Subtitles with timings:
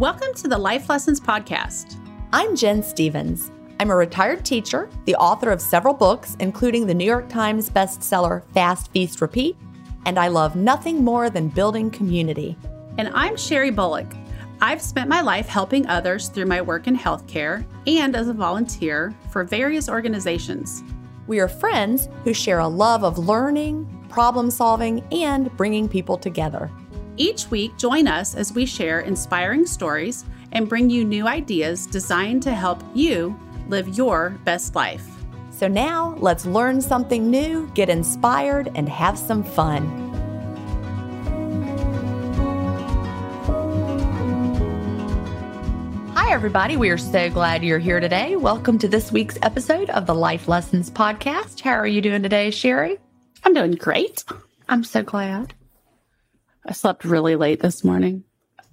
[0.00, 2.00] Welcome to the Life Lessons Podcast.
[2.32, 3.52] I'm Gin Stephens.
[3.78, 8.42] I'm a retired teacher, the author of several books, including the New York Times bestseller
[8.54, 9.58] Fast Feast Repeat,
[10.06, 12.56] and I love nothing more than building community.
[12.96, 14.06] And I'm Sheri Bullock.
[14.62, 19.14] I've spent my life helping others through my work in healthcare and as a volunteer
[19.30, 20.82] for various organizations.
[21.26, 26.70] We are friends who share a love of learning, problem solving, and bringing people together.
[27.20, 32.42] Each week, join us as we share inspiring stories and bring you new ideas designed
[32.44, 33.38] to help you
[33.68, 35.06] live your best life.
[35.50, 39.86] So now let's learn something new, get inspired, and have some fun.
[46.14, 46.78] Hi, everybody.
[46.78, 48.36] We are so glad you're here today.
[48.36, 51.60] Welcome to this week's episode of the Life Lessons Podcast.
[51.60, 52.98] How are you doing today, Sheri?
[53.44, 54.24] I'm doing great.
[54.70, 55.52] I'm so glad.
[56.66, 58.24] I slept really late this morning.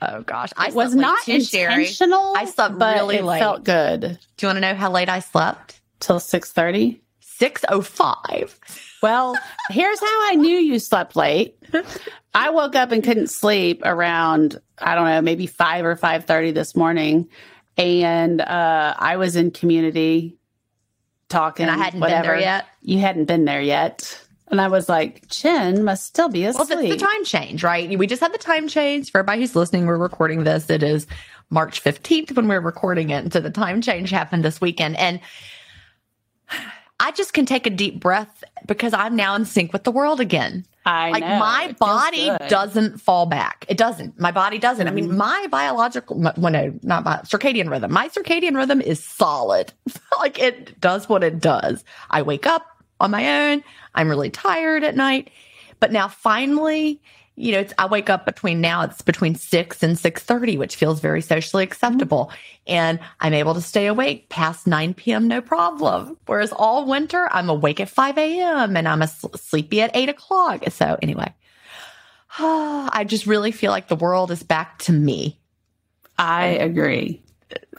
[0.02, 2.36] Oh gosh, I was not too, intentional.
[2.36, 2.38] Sheri.
[2.38, 3.40] I slept but really it late.
[3.40, 4.02] Felt good.
[4.02, 5.82] Do you want to know how late I slept?
[6.00, 7.02] Till six thirty.
[7.20, 8.60] Six oh five.
[9.02, 9.38] Well,
[9.70, 11.58] here's how I knew you slept late.
[12.34, 16.52] I woke up and couldn't sleep around I don't know maybe five or five thirty
[16.52, 17.28] this morning,
[17.78, 20.38] and uh, I was in community
[21.30, 21.68] talking.
[21.68, 22.22] And I hadn't whatever.
[22.22, 22.66] been there yet.
[22.82, 24.22] You hadn't been there yet.
[24.50, 26.70] And I was like, Gin must still be asleep.
[26.70, 27.98] Well, it's the time change, right?
[28.00, 29.12] We just had the time change.
[29.12, 30.70] For everybody who's listening, we're recording this.
[30.70, 31.06] It is
[31.50, 33.24] March 15th when we're recording it.
[33.24, 34.96] And so the time change happened this weekend.
[34.98, 35.20] And
[37.00, 40.20] I just can take a deep breath because I'm now in sync with the world
[40.20, 40.66] again.
[40.86, 41.40] I like know.
[41.40, 43.66] my It body doesn't fall back.
[43.68, 44.18] It doesn't.
[44.18, 44.88] My body doesn't.
[44.88, 45.18] I mean, Mm-hmm.
[45.18, 47.92] my biological, well, no, not my circadian rhythm.
[47.92, 49.74] My circadian rhythm is solid.
[50.20, 51.84] like it does what it does.
[52.10, 52.66] I wake up
[53.00, 53.64] on my own.
[53.96, 55.30] I'm really tired at night.
[55.80, 57.02] But now finally,
[57.36, 61.00] you know, it's, I wake up between now, it's between six and 6.30, which feels
[61.00, 61.72] very socially mm-hmm.
[61.72, 62.32] acceptable.
[62.66, 65.28] And I'm able to stay awake past 9 p.m.
[65.28, 66.18] no problem.
[66.26, 68.76] Whereas all winter, I'm awake at 5 a.m.
[68.76, 70.64] and I'm sleepy at 8 o'clock.
[70.72, 71.32] So anyway,
[72.40, 75.40] I just really feel like the world is back to me.
[76.18, 77.22] I agree.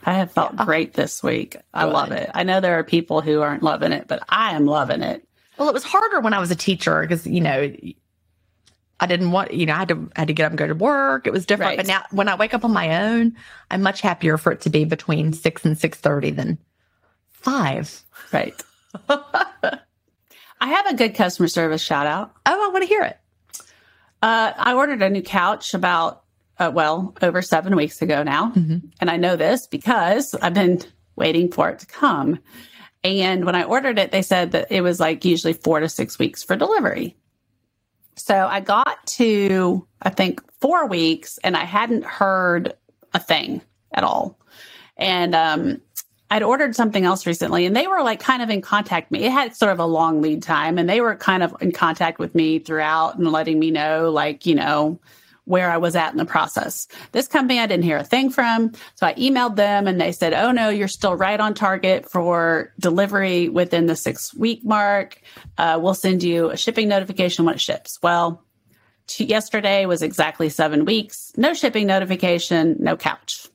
[0.04, 1.56] I have felt great this week.
[1.74, 2.30] I love it.
[2.34, 5.26] I know there are people who aren't loving it, but I am loving it.
[5.58, 7.74] Well, it was harder when I was a teacher because, you know,
[9.00, 10.66] I didn't want, you know, I had to, I had to get up and go
[10.66, 11.26] to work.
[11.26, 11.70] It was different.
[11.70, 11.76] Right.
[11.76, 13.36] But now when I wake up on my own,
[13.70, 16.58] I'm much happier for it to be between six and 6.30 than
[17.30, 18.02] five.
[18.32, 18.54] Right.
[19.08, 19.80] I
[20.60, 22.32] have a good customer service shout out.
[22.46, 23.18] Oh, I want to hear it.
[24.22, 26.24] Uh, I ordered a new couch about,
[26.58, 28.52] uh, well, over seven weeks ago now.
[29.00, 30.80] And I know this because I've been
[31.16, 32.38] waiting for it to come.
[33.04, 36.18] And when I ordered it, they said that it was like usually four to six
[36.18, 37.16] weeks for delivery.
[38.16, 42.74] So I got to, I think, four weeks and I hadn't heard
[43.14, 44.38] a thing at all.
[44.96, 45.80] And um,
[46.30, 49.26] I'd ordered something else recently and they were like kind of in contact with me.
[49.26, 52.18] It had sort of a long lead time and they were kind of in contact
[52.18, 54.98] with me throughout and letting me know, like, you know,
[55.48, 56.86] where I was at in the process.
[57.12, 58.72] This company I didn't hear a thing from.
[58.96, 62.72] So I emailed them and they said, Oh no, you're still right on target for
[62.78, 65.20] delivery within the six week mark.
[65.56, 67.98] Uh, we'll send you a shipping notification when it ships.
[68.02, 68.44] Well,
[69.06, 71.32] t- yesterday was exactly seven weeks.
[71.36, 73.48] No shipping notification, no couch.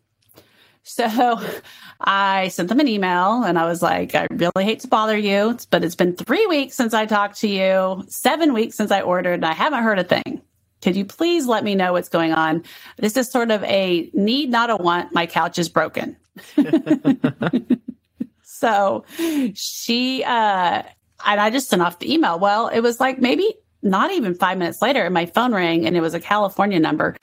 [0.81, 1.39] So
[2.01, 5.57] I sent them an email and I was like, I really hate to bother you,
[5.69, 9.35] but it's been three weeks since I talked to you, seven weeks since I ordered,
[9.35, 10.41] and I haven't heard a thing.
[10.83, 12.63] Could you please let me know what's going on?
[12.97, 15.13] This is sort of a need, not a want.
[15.13, 16.17] My couch is broken.
[18.43, 19.05] so
[19.53, 20.83] she, uh,
[21.25, 22.37] and I just sent off the email.
[22.37, 25.95] Well, it was like maybe not even five minutes later, and my phone rang and
[25.95, 27.15] it was a California number.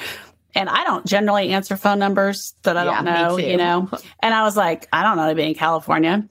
[0.54, 3.88] And I don't generally answer phone numbers that I Yeah, don't know, you know?
[4.20, 6.26] And I was like, I don't know to be in California.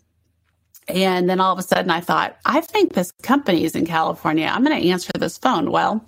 [0.89, 4.47] And then all of a sudden I thought, I think this company is in California.
[4.51, 5.71] I'm going to answer this phone.
[5.71, 6.05] Well,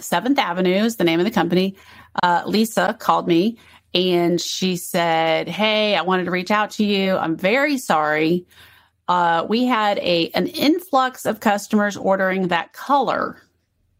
[0.00, 1.76] Seventh Avenue is the name of the company.
[2.22, 3.58] Uh, Lisa called me
[3.94, 7.16] and she said, Hey, I wanted to reach out to you.
[7.16, 8.46] I'm very sorry.
[9.08, 13.42] Uh, we had a an influx of customers ordering that color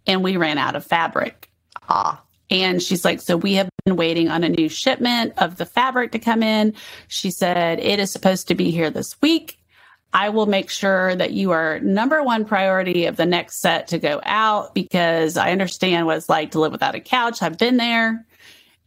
[0.07, 1.51] and we ran out of fabric.
[1.89, 5.67] Ah, And she's like, So we have been waiting on a new shipment of the
[5.67, 6.75] fabric to come in.
[7.09, 9.59] She said, It is supposed to be here this week.
[10.13, 13.99] I will make sure that you are number one priority of the next set to
[13.99, 17.43] go out because I understand what it's like to live without a couch.
[17.43, 18.27] I've been there.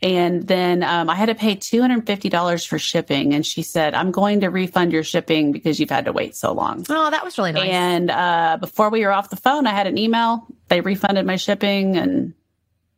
[0.01, 3.33] And then um, I had to pay $250 for shipping.
[3.33, 6.53] And she said, I'm going to refund your shipping because you've had to wait so
[6.53, 6.85] long.
[6.89, 7.69] oh, that was really nice.
[7.69, 10.45] And uh, before we were off the phone, I had an email.
[10.67, 11.97] They refunded my shipping.
[11.97, 12.35] And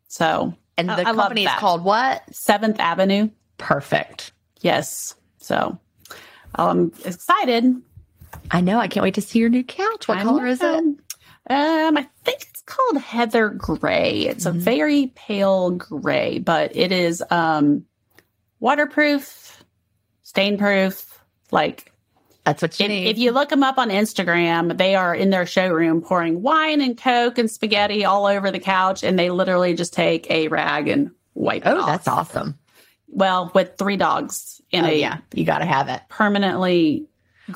[0.09, 2.23] so And the I company is called what?
[2.35, 3.29] Seventh Avenue.
[3.57, 4.33] Perfect.
[4.59, 5.15] Yes.
[5.37, 5.79] So
[6.55, 7.81] I'm excited.
[8.51, 8.79] I know.
[8.79, 10.07] I can't wait to see your new couch.
[10.07, 10.67] What I color is it?
[11.49, 14.21] Um, I think it's called Heather Gray.
[14.27, 14.49] It's Mhm.
[14.49, 17.85] a very pale gray, but it is um
[18.59, 19.63] waterproof,
[20.23, 21.21] stain proof.
[21.51, 21.91] Like
[22.43, 23.07] That's what you if, need.
[23.07, 26.97] if you look them up on Instagram, they are in their showroom pouring wine and
[26.97, 31.11] Coke and spaghetti all over the couch, and they literally just take a rag and
[31.33, 32.57] wipe it oh, that's awesome.
[33.07, 35.19] Well, with three dogs in oh, a yeah.
[35.33, 36.01] You got to have it.
[36.09, 37.05] permanently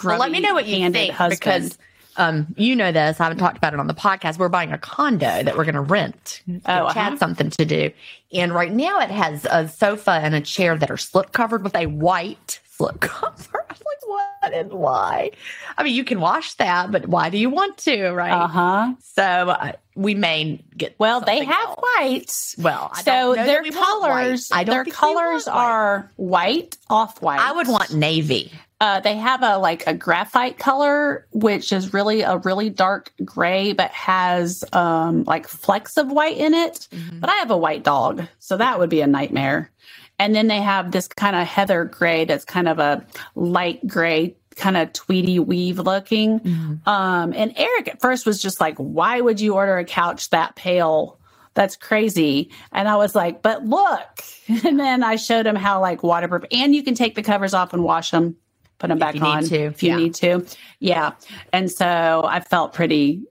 [0.04, 1.40] Well, let me know what you think husband.
[1.40, 1.78] because
[2.18, 3.20] um, you know this.
[3.20, 4.38] I haven't talked about it on the podcast.
[4.38, 6.42] We're buying a condo that we're going to rent.
[6.50, 6.94] Oh, uh-huh.
[6.94, 7.92] Chad something to do.
[8.34, 11.76] And right now it has a sofa and a chair that are slip covered with
[11.76, 13.66] a white slip cover.
[13.70, 15.32] I'm like, what and why?
[15.78, 18.12] I mean, you can wash that, but why do you want to?
[18.12, 18.32] Right.
[18.32, 18.94] uh huh.
[19.00, 20.96] So uh, we may get.
[20.98, 21.80] Well, they have else.
[21.80, 22.56] white.
[22.58, 23.84] Well, I so don't know their want white.
[23.84, 25.56] colors, I don't their colors white.
[25.56, 27.40] are white, off white.
[27.40, 28.52] I would want navy.
[28.81, 33.74] Uh, they have a like a graphite color, which is really a really dark gray,
[33.74, 36.88] but has um like flecks of white in it.
[36.92, 37.19] Mm-hmm.
[37.19, 39.69] But I have a white dog, so that would be a nightmare.
[40.18, 43.06] And then they have this kind of heather gray that's kind of a
[43.36, 46.39] light gray, kind of tweedy weave looking.
[46.39, 46.89] Mm-hmm.
[46.89, 50.56] Um, and Eric at first was just like, why would you order a couch that
[50.56, 51.19] pale?
[51.54, 52.50] That's crazy.
[52.72, 54.24] And I was like, but look.
[54.66, 57.72] And then I showed him how like waterproof and you can take the covers off
[57.72, 58.36] and wash them,
[58.81, 59.98] put them back on to, if you yeah.
[59.98, 60.45] need to.
[60.80, 61.12] Yeah.
[61.54, 63.22] And so I felt pretty,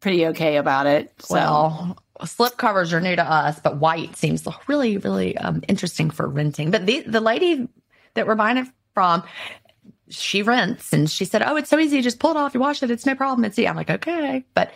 [0.00, 1.12] pretty okay about it.
[1.20, 6.10] So Well, slip covers are new to us, but white seems really, really um, interesting
[6.10, 6.72] for renting.
[6.72, 7.68] But the the lady
[8.14, 9.22] that we're buying it from,
[10.08, 12.02] she rents, and she said, "Oh, it's so easy.
[12.02, 12.52] Just pull it off.
[12.52, 12.90] You wash it.
[12.90, 13.44] It's no problem.
[13.44, 14.72] It's easy." I'm like, okay, but.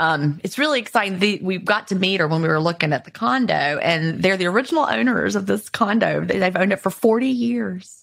[0.00, 1.18] Um, it's really exciting.
[1.18, 4.36] The, we got to meet her when we were looking at the condo, and they're
[4.36, 6.24] the original owners of this condo.
[6.24, 7.98] They, they've owned it for 40 years.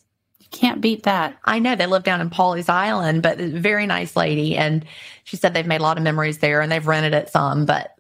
[0.51, 1.37] Can't beat that.
[1.45, 4.55] I know they live down in Pawleys Island, but a very nice lady.
[4.55, 4.85] And
[5.23, 7.65] she said they've made a lot of memories there and they've rented it some.
[7.65, 7.93] But,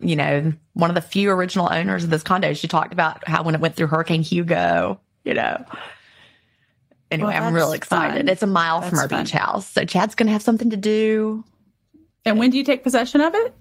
[0.00, 3.42] you know, one of the few original owners of this condo, she talked about how
[3.42, 5.64] when it went through Hurricane Hugo, you know.
[7.10, 8.18] Anyway, Well, I'm real excited.
[8.20, 8.28] fun.
[8.28, 9.22] It's a mile from our fun.
[9.24, 9.66] beach house.
[9.68, 11.44] So Chad's going to have something to do.
[12.24, 13.54] And when do you take possession of it?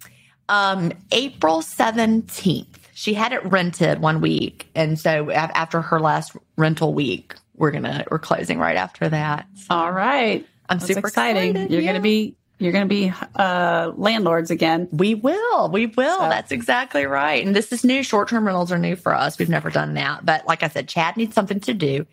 [0.50, 2.66] Um, April 17th.
[2.94, 4.70] She had it rented one week.
[4.76, 9.48] And so after her last rental week, we're going to, we're closing right after that.
[9.56, 10.46] So All right.
[10.70, 11.52] I'm That's super exciting.
[11.52, 11.72] excited.
[11.72, 11.88] You're Yeah.
[11.92, 14.88] going to be, you're going to be uh, landlords again.
[14.92, 15.70] We will.
[15.70, 16.20] We will.
[16.20, 17.46] So- That's exactly right.
[17.46, 18.04] And this is new.
[18.04, 19.38] Short term rentals are new for us.
[19.40, 20.26] We've never done that.
[20.26, 22.06] But like I said, Chad needs something to do.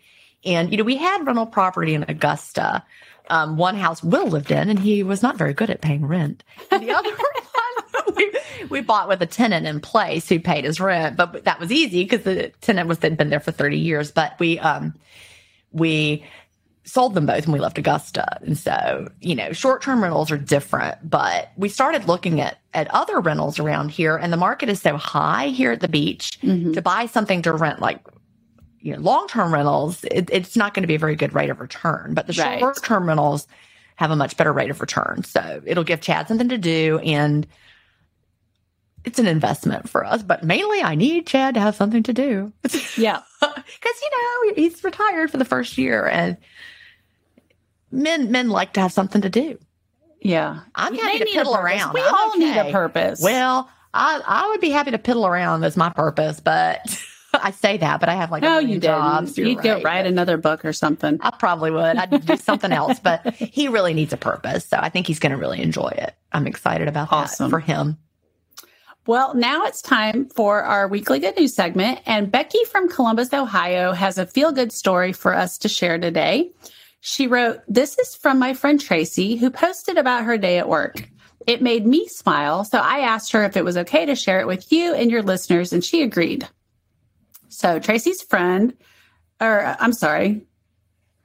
[0.45, 2.83] And, you know, we had rental property in Augusta.
[3.29, 6.43] Um, one house Will lived in, and he was not very good at paying rent.
[6.71, 8.31] And the other one we,
[8.69, 12.03] we bought with a tenant in place who paid his rent, but that was easy
[12.03, 14.11] because the tenant was had been there for 30 years.
[14.11, 14.95] But we, um,
[15.71, 16.23] we
[16.85, 18.39] sold them both and we left Augusta.
[18.41, 22.87] And so, you know, short term rentals are different, but we started looking at, at
[22.93, 26.73] other rentals around here and the market is so high here at the beach Mhm.
[26.73, 27.99] to buy something to rent like,
[28.79, 31.49] you know, long term rentals, it, it's not going to be a very good rate
[31.51, 32.59] of return, but the Right.
[32.59, 33.45] short term rentals
[33.97, 35.23] have a much better rate of return.
[35.25, 37.45] So it'll give Chad something to do and
[39.05, 42.51] it's an investment for us, but mainly I need Chad to have something to do.
[42.97, 43.21] Yeah.
[43.39, 46.37] because you know he's retired for the first year and
[47.91, 49.57] men men like to have something to do
[50.21, 50.59] Yeah.
[50.75, 53.21] i'm They happy to piddle around We I'm all need a purpose.
[53.21, 56.79] well i i would be happy to piddle around as my purpose but
[57.33, 60.37] i say that but i have like a no, you jobs You'd go write another
[60.37, 61.17] book or something.
[61.21, 64.89] i probably would i'd do something else but he really needs a purpose so i
[64.89, 67.45] think he's going to really enjoy it i'm excited about Awesome.
[67.45, 67.97] that for him
[69.09, 71.99] Well, now it's time for our weekly good news segment.
[72.05, 76.51] And Becky from Columbus, Ohio has a feel good story for us to share today.
[77.01, 81.09] She wrote, This is from my friend Tracy, who posted about her day at work.
[81.47, 82.63] It made me smile.
[82.63, 85.23] So I asked her if it was okay to share it with you and your
[85.23, 86.47] listeners, and she agreed.
[87.47, 88.77] So Tracy's friend,
[89.41, 90.41] or uh, I'm sorry,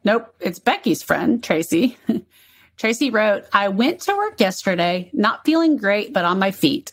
[0.04, 1.98] nope, it's Becky's friend, Tracy.
[2.78, 6.90] Tracy wrote, I went to work yesterday, not feeling great, but on my feet.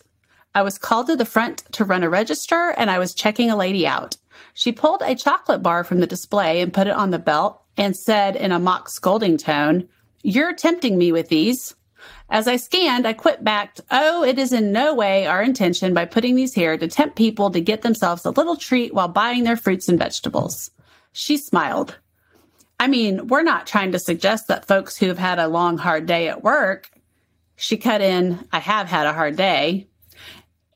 [0.53, 3.55] I was called to the front to run a register and I was checking a
[3.55, 4.17] lady out.
[4.53, 7.96] She pulled a chocolate bar from the display and put it on the belt and
[7.96, 9.88] said in a mock scolding tone,
[10.24, 11.75] You're tempting me with these.
[12.29, 16.05] As I scanned, I quit back, Oh, it is in no way our intention by
[16.05, 19.58] putting these here to tempt people to get themselves a little treat while buying their
[19.58, 20.72] fruits and vegetables.
[21.13, 21.98] She smiled.
[22.79, 26.27] I mean, we're not trying to suggest that folks who've had a long, hard day
[26.27, 26.89] at work,
[27.55, 29.88] she cut in, I have had a hard day.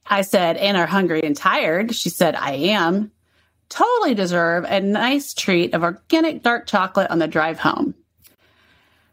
[0.08, 1.96] I said, and are hungry and tired.
[1.96, 3.12] She said, I am.
[3.70, 7.96] totally deserve a nice treat of organic dark chocolate on the drive home.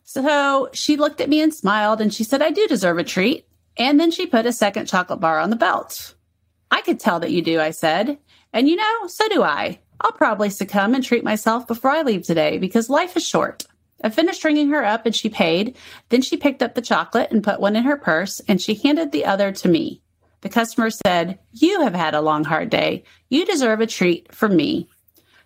[0.05, 3.47] So she looked at me and smiled and she said, I do deserve a treat.
[3.79, 6.15] And then she put a second chocolate bar on the belt.
[6.71, 8.19] I could tell that you do, I said.
[8.53, 9.81] And you know, so do I.
[10.03, 13.65] I'll probably succumb and treat myself before I leave today because life is short.
[14.05, 15.77] I finished ringing her up and she paid.
[16.11, 19.13] Then she picked up the chocolate and put one in her purse and she handed
[19.13, 20.02] the other to me.
[20.43, 23.05] The customer said, You have had a long, hard day.
[23.31, 24.89] You deserve a treat from me.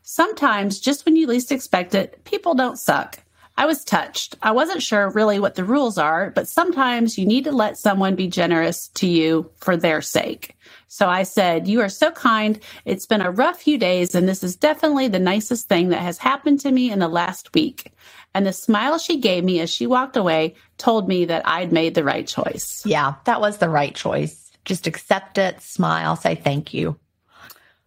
[0.02, 3.20] Sometimes, just when you least expect it, people don't suck.
[3.58, 4.36] I was touched.
[4.42, 8.14] I wasn't sure really what the rules are, but sometimes you need to let someone
[8.14, 10.54] be generous to you for their sake.
[10.88, 12.58] So I said, You are so kind.
[12.84, 16.18] It's been a rough few days, and this is definitely the nicest thing that has
[16.18, 17.92] happened to me in the last week.
[18.34, 21.94] And the smile she gave me as she walked away told me that I'd made
[21.94, 22.82] the right choice.
[22.84, 24.45] Yeah, that was the right choice.
[24.66, 26.98] Just accept it, smile, say thank you.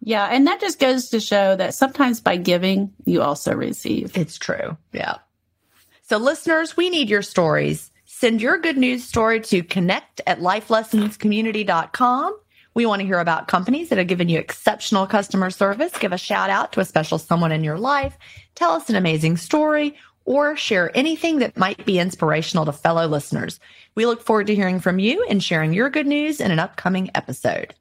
[0.02, 0.26] Yeah.
[0.26, 4.16] And that just goes to show that sometimes by giving, you also receive.
[4.16, 4.76] It's true.
[4.92, 5.16] Yeah.
[6.02, 7.92] So, listeners, we need your stories.
[8.04, 12.38] Send your good news story to connect at lifelessonscommunity.com.
[12.74, 15.92] We want to hear about companies that have given you exceptional customer service.
[15.98, 18.16] Give a shout out to a special someone in your life.
[18.54, 19.96] Tell us an amazing story
[20.30, 23.58] or share anything that might be inspirational to fellow listeners.
[23.96, 27.10] We look forward to hearing from you and sharing your good news in an upcoming
[27.16, 27.74] episode.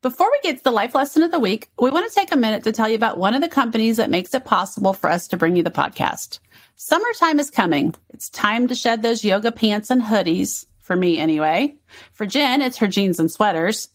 [0.00, 2.36] Before we get to the life lesson of the week, we want to take a
[2.36, 5.28] minute to tell you about one of the companies that makes it possible for us
[5.28, 6.40] to bring you the podcast.
[6.74, 7.94] Summertime is coming.
[8.12, 11.76] It's time to shed those yoga pants and hoodies, for me anyway.
[12.14, 13.86] For Gin, it's her jeans and sweaters.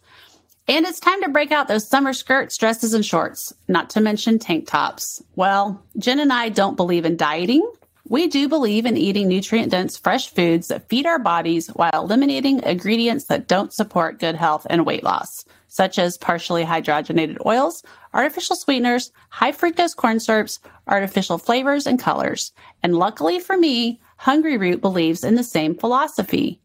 [0.70, 4.40] And it's time to break out those summer skirts, dresses, and shorts, not to mention
[4.40, 5.22] tank tops.
[5.36, 7.70] Well, Gin and I don't believe in dieting.
[8.10, 12.64] We do believe in eating nutrient dense, fresh foods that feed our bodies while eliminating
[12.64, 17.84] ingredients that don't support good health and weight loss, such as partially hydrogenated oils,
[18.14, 22.54] artificial sweeteners, high fructose corn syrups, artificial flavors, and colors.
[22.82, 26.62] And luckily for me, Hungryroot believes in the same philosophy.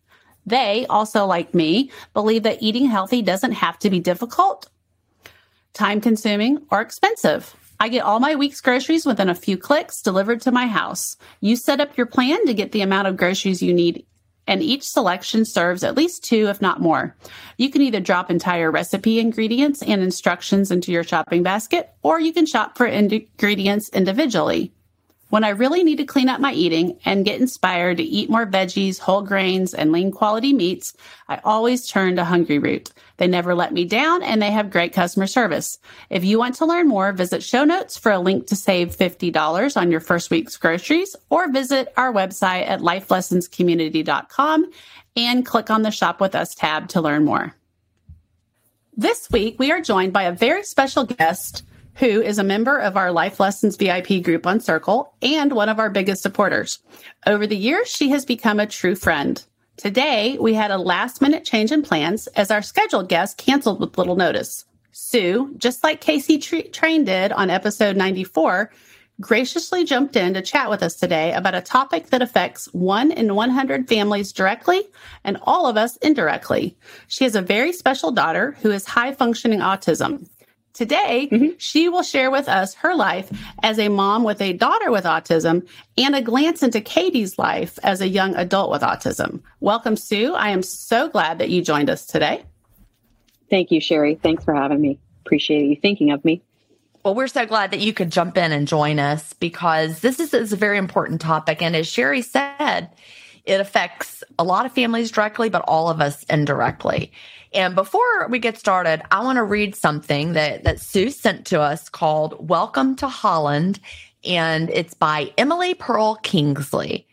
[0.47, 4.71] They, also like me, believe that eating healthy doesn't have to be difficult,
[5.73, 7.57] time consuming, or expensive.
[7.83, 11.17] I get all my week's groceries within a few clicks delivered to my house.
[11.41, 14.07] You set up your plan to get the amount of groceries you need,
[14.47, 17.17] and each selection serves at least two, if not more.
[17.59, 22.33] You can either drop entire recipe ingredients and instructions into your shopping basket, or you
[22.33, 24.73] can shop for ingredients individually.
[25.33, 28.45] When I really need to clean up my eating and get inspired to eat more
[28.45, 30.93] veggies, whole grains, and lean quality meats,
[31.27, 32.91] I always turn to Hungryroot.
[33.17, 35.79] They never let me down and they have great customer service.
[36.11, 39.75] If you want to learn more, visit show notes for a link to save $50
[39.75, 44.71] on your first week's groceries or visit our website at lifelessonscommunity.com
[45.17, 47.57] and click on the shop with us tab to learn more.
[48.99, 51.63] This week, we are joined by a very special guest
[51.97, 55.79] who is a member of our Life Lessons VIP group on Circle and one of
[55.79, 56.79] our biggest supporters.
[57.27, 59.45] Over the years, she has become a true friend.
[59.77, 63.99] Today, we had a last minute change in plans as our scheduled guest canceled with
[63.99, 64.65] little notice.
[64.93, 68.71] Sue, just like Casey Train did on episode 94,
[69.21, 73.35] graciously jumped in to chat with us today about a topic that affects one in
[73.35, 74.83] 100 families directly
[75.25, 76.77] and all of us indirectly.
[77.09, 80.29] She has a very special daughter who has high functioning autism.
[80.75, 81.51] Today, mm-hmm.
[81.59, 83.31] she will share with us her life
[83.63, 88.01] as a mom with a daughter with autism and a glance into Katie's life as
[88.01, 89.43] a young adult with autism.
[89.61, 90.35] Welcome, Sue.
[90.35, 92.45] I am so glad that you joined us today.
[93.51, 94.19] Thank you, Sheri.
[94.19, 94.99] Thanks for having me.
[95.27, 96.43] Appreciate you thinking of me.
[97.05, 100.33] Well, we're so glad that you could jump in and join us because this is,
[100.33, 101.61] is a very important topic.
[101.61, 102.91] And as Sheri said,
[103.45, 107.13] it affects a lot of families directly, but all of us indirectly.
[107.55, 111.61] And before we get started, I want to read something that, that Sue sent to
[111.61, 113.79] us called Welcome to Holland.
[114.25, 117.07] And it's by Emily Perl Kingsley.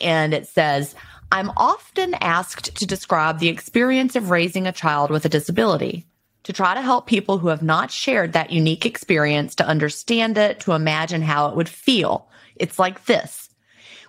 [0.00, 0.94] And it says,
[1.32, 6.06] I'm often asked to describe the experience of raising a child with a disability,
[6.44, 10.60] to try to help people who have not shared that unique experience to understand it,
[10.60, 12.28] to imagine how it would feel.
[12.56, 13.48] It's like this.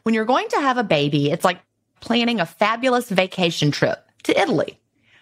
[0.03, 1.59] When you're going to have a baby, it's like
[1.99, 4.80] planning a fabulous vacation trip to Italy.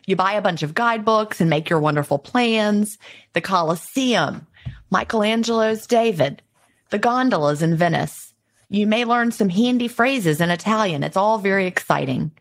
[0.10, 2.98] You buy a bunch of guidebooks and make your wonderful plans.
[3.34, 4.48] The Colosseum,
[4.90, 6.42] Michelangelo's David,
[6.90, 8.34] the gondolas in Venice.
[8.70, 11.04] You may learn some handy phrases in Italian.
[11.04, 12.32] It's all very exciting.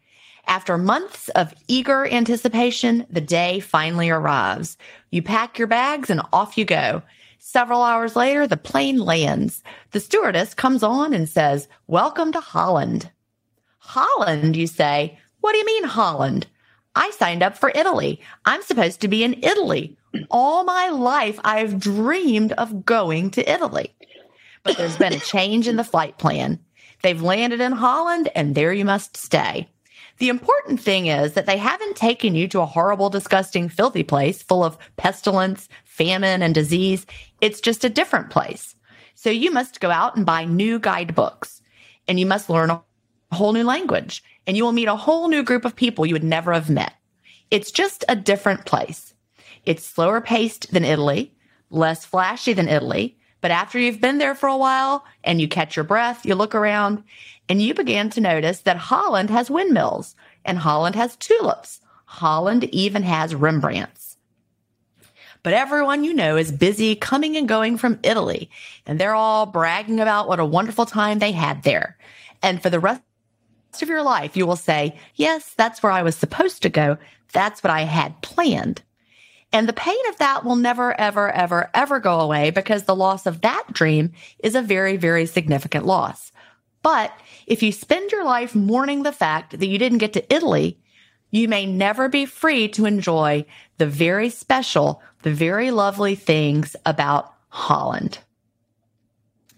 [0.46, 4.78] After months of eager anticipation, the day finally arrives.
[5.10, 7.02] You pack your bags and off you go.
[7.38, 9.62] Several hours later, the plane lands.
[9.90, 13.10] The stewardess comes on and says, Welcome to Holland.
[13.76, 15.18] Holland, you say?
[15.42, 16.46] What do you mean, Holland?
[16.98, 18.20] I signed up for Italy.
[18.44, 19.96] I'm supposed to be in Italy.
[20.32, 23.94] All my life, I've dreamed of going to Italy,
[24.64, 26.58] but there's been a change in the flight plan.
[27.02, 29.68] They've landed in Holland, and there you must stay.
[30.18, 34.42] The important thing is that they haven't taken you to a horrible, disgusting, filthy place
[34.42, 37.06] full of pestilence, famine, and disease.
[37.40, 38.74] It's just a different place.
[39.14, 41.62] So you must go out and buy new guidebooks
[42.08, 42.70] and you must learn
[43.36, 46.24] whole new language and you will meet a whole new group of people you would
[46.24, 46.94] never have met.
[47.50, 49.14] It's just a different place.
[49.66, 51.34] It's slower paced than Italy,
[51.70, 53.18] less flashy than Italy.
[53.40, 56.54] But after you've been there for a while and you catch your breath, you look
[56.54, 57.04] around
[57.48, 61.80] and you begin to notice that Holland has windmills and Holland has tulips.
[62.06, 64.16] Holland even has Rembrandts.
[65.42, 68.50] But everyone you know is busy coming and going from Italy,
[68.86, 71.96] and they're all bragging about what a wonderful time they had there.
[72.42, 73.02] And for the rest
[73.82, 76.98] of your life, you will say, Yes, that's where I was supposed to go.
[77.32, 78.82] That's what I had planned.
[79.52, 83.26] And the pain of that will never, ever, ever, ever go away because the loss
[83.26, 86.32] of that dream is a very, very significant loss.
[86.82, 87.12] But
[87.46, 90.78] if you spend your life mourning the fact that you didn't get to Italy,
[91.30, 93.44] you may never be free to enjoy
[93.78, 98.18] the very special, the very lovely things about Holland.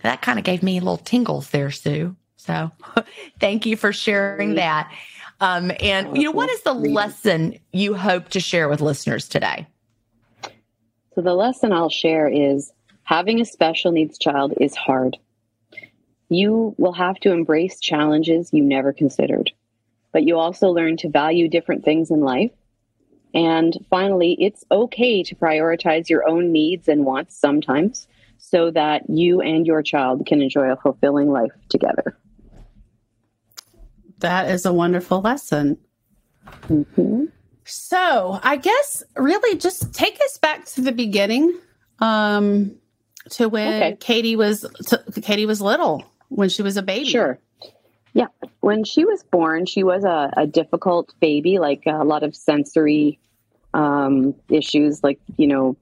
[0.03, 2.17] That kind of gave me a little tingles there, Sue.
[2.51, 3.03] So
[3.41, 4.93] thank you for sharing that.
[5.41, 9.67] Um, and, you know, what is the lesson you hope to share with listeners today?
[11.15, 12.73] So, the lesson I'll share is
[13.05, 15.17] having a special needs child is hard.
[16.29, 19.51] You will have to embrace challenges you never considered,
[20.13, 22.53] but you also learn to value different things in life.
[23.33, 28.07] And finally, it's okay to prioritize your own needs and wants sometimes
[28.39, 32.17] so that you and your child can enjoy a fulfilling life together.
[34.21, 35.79] That is a wonderful lesson.
[36.69, 37.25] Mm-hmm.
[37.65, 41.57] So, I guess really just take us back to the beginning,
[42.01, 42.77] um,
[43.31, 43.97] to when okay.
[44.01, 47.09] Katie was to, Katie was little, when she was a baby.
[47.09, 47.39] Sure.
[48.13, 48.27] Yeah,
[48.61, 53.21] when she was born, she was a, a difficult baby, like a lot of sensory
[53.73, 55.77] um, issues, like you know,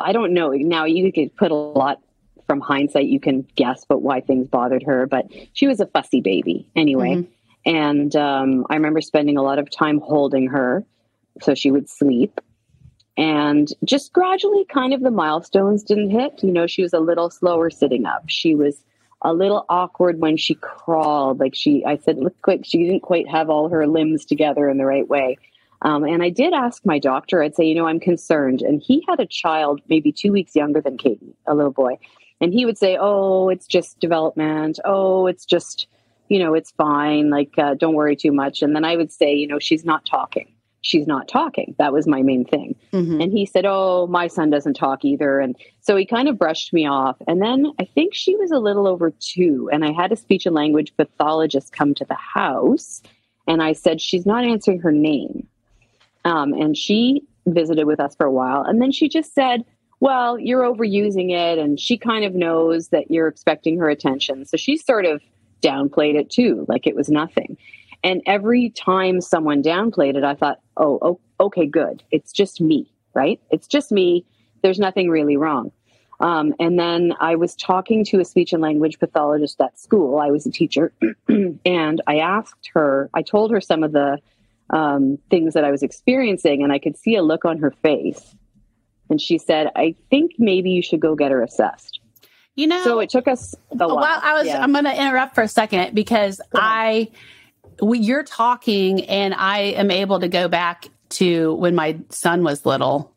[0.00, 0.50] I don't know.
[0.50, 2.02] Now you could put a lot
[2.46, 5.06] from hindsight, you can guess, but why things bothered her.
[5.06, 7.16] But she was a fussy baby anyway.
[7.16, 7.30] Mm-hmm.
[7.74, 10.84] And um, I remember spending a lot of time holding her
[11.42, 12.40] so she would sleep.
[13.16, 16.42] And just gradually, kind of the milestones didn't hit.
[16.42, 18.24] You know, she was a little slower sitting up.
[18.28, 18.84] She was
[19.22, 21.40] a little awkward when she crawled.
[21.40, 24.78] Like she, I said, look quick, she didn't quite have all her limbs together in
[24.78, 25.38] the right way.
[25.82, 28.62] Um, and I did ask my doctor, I'd say, you know, I'm concerned.
[28.62, 31.98] And he had a child maybe two weeks younger than Katie, a little boy.
[32.40, 34.78] And he would say, oh, it's just development.
[34.84, 35.86] Oh, it's just,
[36.28, 37.30] you know, it's fine.
[37.30, 38.62] Like, uh, don't worry too much.
[38.62, 40.52] And then I would say, you know, she's not talking.
[40.82, 41.74] She's not talking.
[41.78, 42.76] That was my main thing.
[42.92, 43.20] Mm-hmm.
[43.20, 45.40] And he said, oh, my son doesn't talk either.
[45.40, 47.16] And so he kind of brushed me off.
[47.26, 49.68] And then I think she was a little over two.
[49.72, 53.02] And I had a speech and language pathologist come to the house.
[53.48, 55.48] And I said, she's not answering her name.
[56.24, 58.62] Um, and she visited with us for a while.
[58.62, 59.64] And then she just said,
[60.00, 61.58] well, you're overusing it.
[61.58, 64.44] And she kind of knows that you're expecting her attention.
[64.44, 65.22] So she sort of
[65.62, 67.56] downplayed it too, like it was nothing.
[68.04, 72.02] And every time someone downplayed it, I thought, oh, okay, good.
[72.10, 73.40] It's just me, right?
[73.50, 74.24] It's just me.
[74.62, 75.72] There's nothing really wrong.
[76.20, 80.18] Um, and then I was talking to a speech and language pathologist at school.
[80.18, 80.92] I was a teacher.
[81.64, 84.18] and I asked her, I told her some of the
[84.70, 88.34] um, things that I was experiencing, and I could see a look on her face.
[89.08, 92.00] And she said, I think maybe you should go get her assessed.
[92.54, 93.96] You know, so it took us a while.
[93.96, 94.62] Well, I was, yeah.
[94.62, 97.10] I'm going to interrupt for a second because I,
[97.82, 102.64] we, you're talking and I am able to go back to when my son was
[102.64, 103.12] little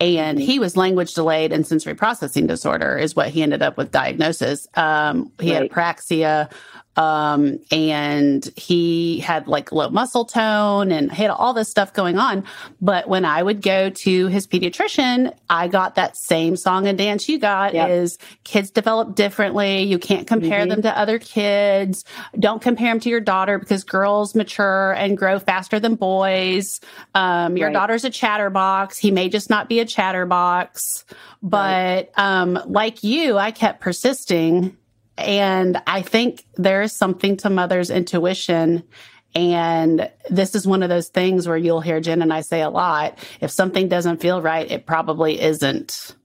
[0.00, 0.46] and mm-hmm.
[0.46, 4.66] he was language delayed and sensory processing disorder is what he ended up with diagnosis.
[4.74, 5.62] Um, he right.
[5.62, 6.50] had apraxia,
[6.96, 12.44] um, and he had like low muscle tone and had all this stuff going on.
[12.80, 17.28] But when I would go to his pediatrician, I got that same song and dance
[17.28, 17.90] you got yep.
[17.90, 19.84] is kids develop differently.
[19.84, 20.70] You can't compare mm-hmm.
[20.70, 22.04] them to other kids.
[22.38, 26.80] Don't compare them to your daughter because girls mature and grow faster than boys.
[27.14, 27.74] Um, your right.
[27.74, 28.98] daughter's a chatterbox.
[28.98, 31.04] He may just not be a chatterbox.
[31.42, 32.42] But right.
[32.42, 34.76] um, like you, I kept persisting
[35.20, 38.82] and I think there is something to mother's intuition.
[39.34, 42.70] And this is one of those things where you'll hear Gin and I say a
[42.70, 46.16] lot if something doesn't feel right, it probably isn't.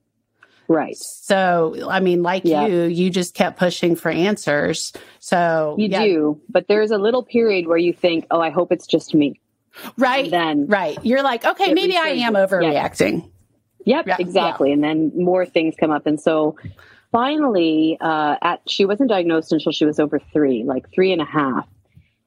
[0.67, 0.95] Right.
[0.95, 2.65] So, I mean, like yeah.
[2.65, 4.93] you, you just kept pushing for answers.
[5.19, 6.03] So you yeah.
[6.03, 9.39] do, but there's a little period where you think, oh, I hope it's just me.
[9.97, 10.25] Right.
[10.25, 10.97] And then, right.
[11.03, 13.29] You're like, okay, maybe I am overreacting.
[13.86, 14.71] Yep, Yeah, exactly.
[14.71, 16.08] And then more things come up.
[16.08, 16.55] And so
[17.15, 21.25] finally, uh, at she wasn't diagnosed until she was over three, like three and a
[21.25, 21.65] half.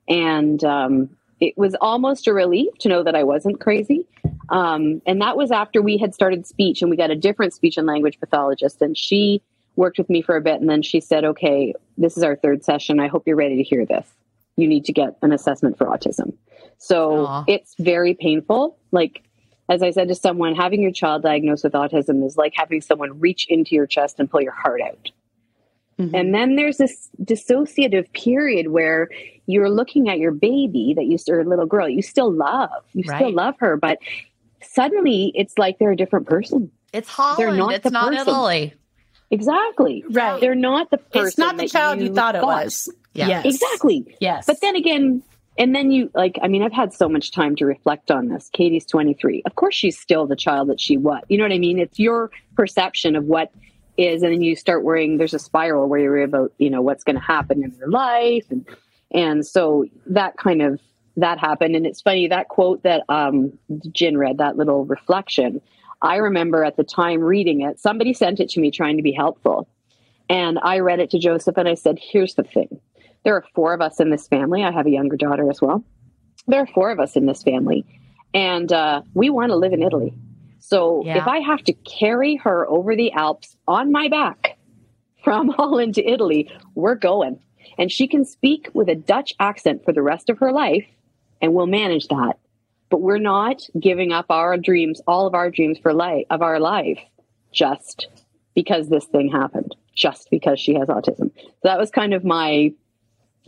[0.09, 4.07] And um, it was almost a relief to know that I wasn't crazy.
[4.49, 7.77] Um, and that was after we had started speech and we got a different speech
[7.77, 8.81] and language pathologist.
[8.81, 9.43] And she
[9.77, 10.59] worked with me for a bit.
[10.59, 12.99] And then she said, okay, this is our third session.
[12.99, 14.09] I hope you're ready to hear this.
[14.57, 16.33] You need to get an assessment for autism.
[16.79, 17.45] So Aw.
[17.47, 18.79] it's very painful.
[18.91, 19.23] Like,
[19.69, 23.21] as I said to someone, having your child diagnosed with autism is like having someone
[23.21, 25.11] reach into your chest and pull your heart out.
[25.99, 26.15] Mhm.
[26.15, 29.09] And then there's this dissociative period where
[29.47, 32.71] you're looking at your baby that you or a little girl you still love.
[32.93, 33.99] You still love her, but
[34.63, 36.71] suddenly it's like they're a different person.
[36.93, 37.59] It's Holland.
[37.59, 38.29] not it's the not person.
[38.29, 38.75] Italy.
[39.31, 40.05] Exactly.
[40.09, 40.41] Right.
[40.41, 41.29] They're not the person.
[41.29, 42.89] it's not the child you, thought it was.
[43.13, 43.29] Yeah.
[43.29, 43.45] Yes.
[43.47, 44.17] Exactly.
[44.21, 44.47] Yes.
[44.47, 45.23] But then again,
[45.59, 48.49] and then you like, I mean, I've had so much time to reflect on this.
[48.53, 49.43] Katie's 23.
[49.45, 51.23] Of course, she's still the child that she was.
[51.29, 51.81] You know what I mean?
[51.81, 53.51] It's your perception of what
[53.97, 55.19] is, and then you start worrying.
[55.19, 57.91] There's a spiral where you worry about, you know, what's going to happen in your
[57.91, 58.65] life, and
[59.11, 60.81] and so that kind of
[61.17, 61.75] that happened.
[61.75, 63.53] And it's funny that quote that um,
[63.93, 65.61] Gin read, that little reflection.
[66.01, 67.81] I remember at the time reading it.
[67.81, 69.69] Somebody sent it to me trying to be helpful,
[70.29, 72.81] and I read it to Joseph, and I said, "Here's the thing."
[73.29, 74.65] There are four of us in this family.
[74.65, 75.85] I have a younger daughter as well.
[76.47, 77.85] There are four of us in this family,
[78.33, 80.15] and uh, we want to live in Italy.
[80.61, 81.19] So Yeah.
[81.19, 84.57] if I have to carry her over the Alps on my back
[85.23, 87.39] from Holland to Italy, we're going.
[87.77, 90.87] And she can speak with a Dutch accent for the rest of her life,
[91.43, 92.39] and we'll manage that.
[92.89, 96.59] But we're not giving up our dreams, all of our dreams for life of our
[96.61, 96.99] life,
[97.53, 98.07] just
[98.55, 101.31] because this thing happened, just because she has autism.
[101.37, 102.73] So that was kind of my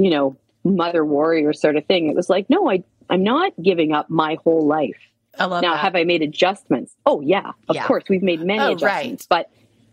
[0.00, 0.34] you know,
[0.64, 2.08] mother warrior sort of thing.
[2.08, 4.96] It was like, no, I, I'm not giving up my whole life.
[5.38, 5.80] I love now, that.
[5.80, 6.94] have I made adjustments?
[7.04, 7.86] Oh yeah, of Yeah.
[7.86, 9.26] course we've made many Oh, adjustments.
[9.28, 9.50] But,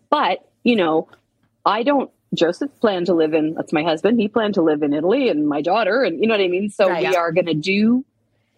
[0.10, 1.10] but you know,
[1.66, 2.10] I don't.
[2.34, 3.54] Joseph planned to live in.
[3.54, 4.20] That's my husband.
[4.20, 6.70] He planned to live in Italy, and my daughter, and you know what I mean.
[6.70, 7.08] So Right.
[7.08, 8.04] we are going to do.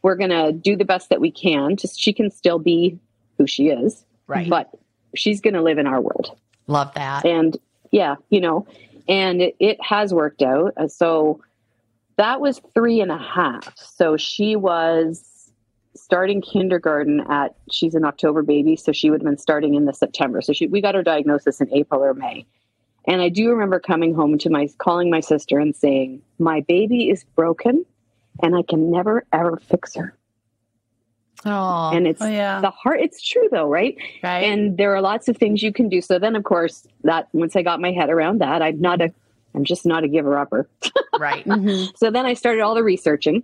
[0.02, 1.76] We're going to do the best that we can.
[1.78, 2.98] Just she can still be
[3.38, 4.50] who she is, Right.
[4.50, 4.70] but
[5.16, 7.26] she's going to live in our world Love that.
[7.26, 7.58] and
[7.92, 8.68] yeah you know
[9.10, 10.74] and it, it has worked out.
[10.78, 11.42] Uh, so
[12.18, 13.76] that was three and a half.
[13.76, 15.52] So she was
[15.96, 19.94] starting kindergarten at she's an october baby so she would have been starting in the
[19.94, 20.40] september.
[20.42, 22.46] So she, we got her diagnosis in april or may.
[23.06, 27.10] And i do remember coming home to my calling my sister and saying my baby
[27.10, 27.86] is broken
[28.42, 30.16] and i can never ever fix her
[31.46, 32.60] Oh, and it's Oh, yeah.
[32.60, 34.40] the heart it's true though right right.
[34.44, 37.56] and there are lots of things you can do so then of course that once
[37.56, 39.10] i got my head around that i'm not a
[39.56, 40.68] i'm just not a giver upper
[41.20, 41.46] right.
[41.46, 41.98] Mhm.
[41.98, 43.42] so then i started all the researching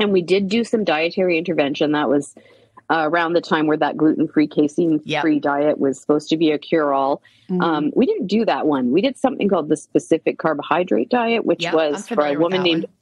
[0.00, 2.34] and we did do some dietary intervention that was
[2.88, 5.42] uh, around the time where that gluten-free casein free Yep.
[5.42, 7.20] diet was supposed to be a cure-all
[7.50, 7.62] Mhm.
[7.62, 11.62] um, we didn't do that one we did something called the specific carbohydrate diet which
[11.64, 12.92] Yep, was for a woman named one.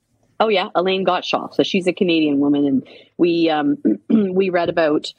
[0.40, 1.54] Oh yeah elaine gottschall.
[1.54, 5.12] So she's a canadian woman and we um, we read about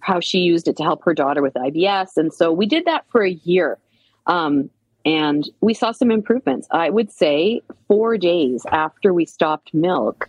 [0.00, 3.04] how she used it to help her daughter with ibs and so we did that
[3.10, 3.78] for a year.
[4.26, 4.70] Um,
[5.04, 6.68] and we saw some improvements.
[6.70, 10.28] I would say four days after we stopped milk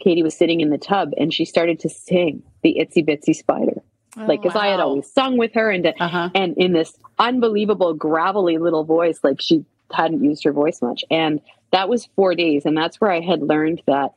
[0.00, 3.82] katie was sitting in the tub and she started to sing the itsy bitsy spider.
[4.14, 6.30] Like because i had always sung with her and uh-huh.
[6.34, 9.64] and in this unbelievable gravelly little voice like she
[9.94, 11.04] hadn't used her voice much.
[11.10, 11.40] And
[11.72, 14.12] that was four days and that's where i had learned that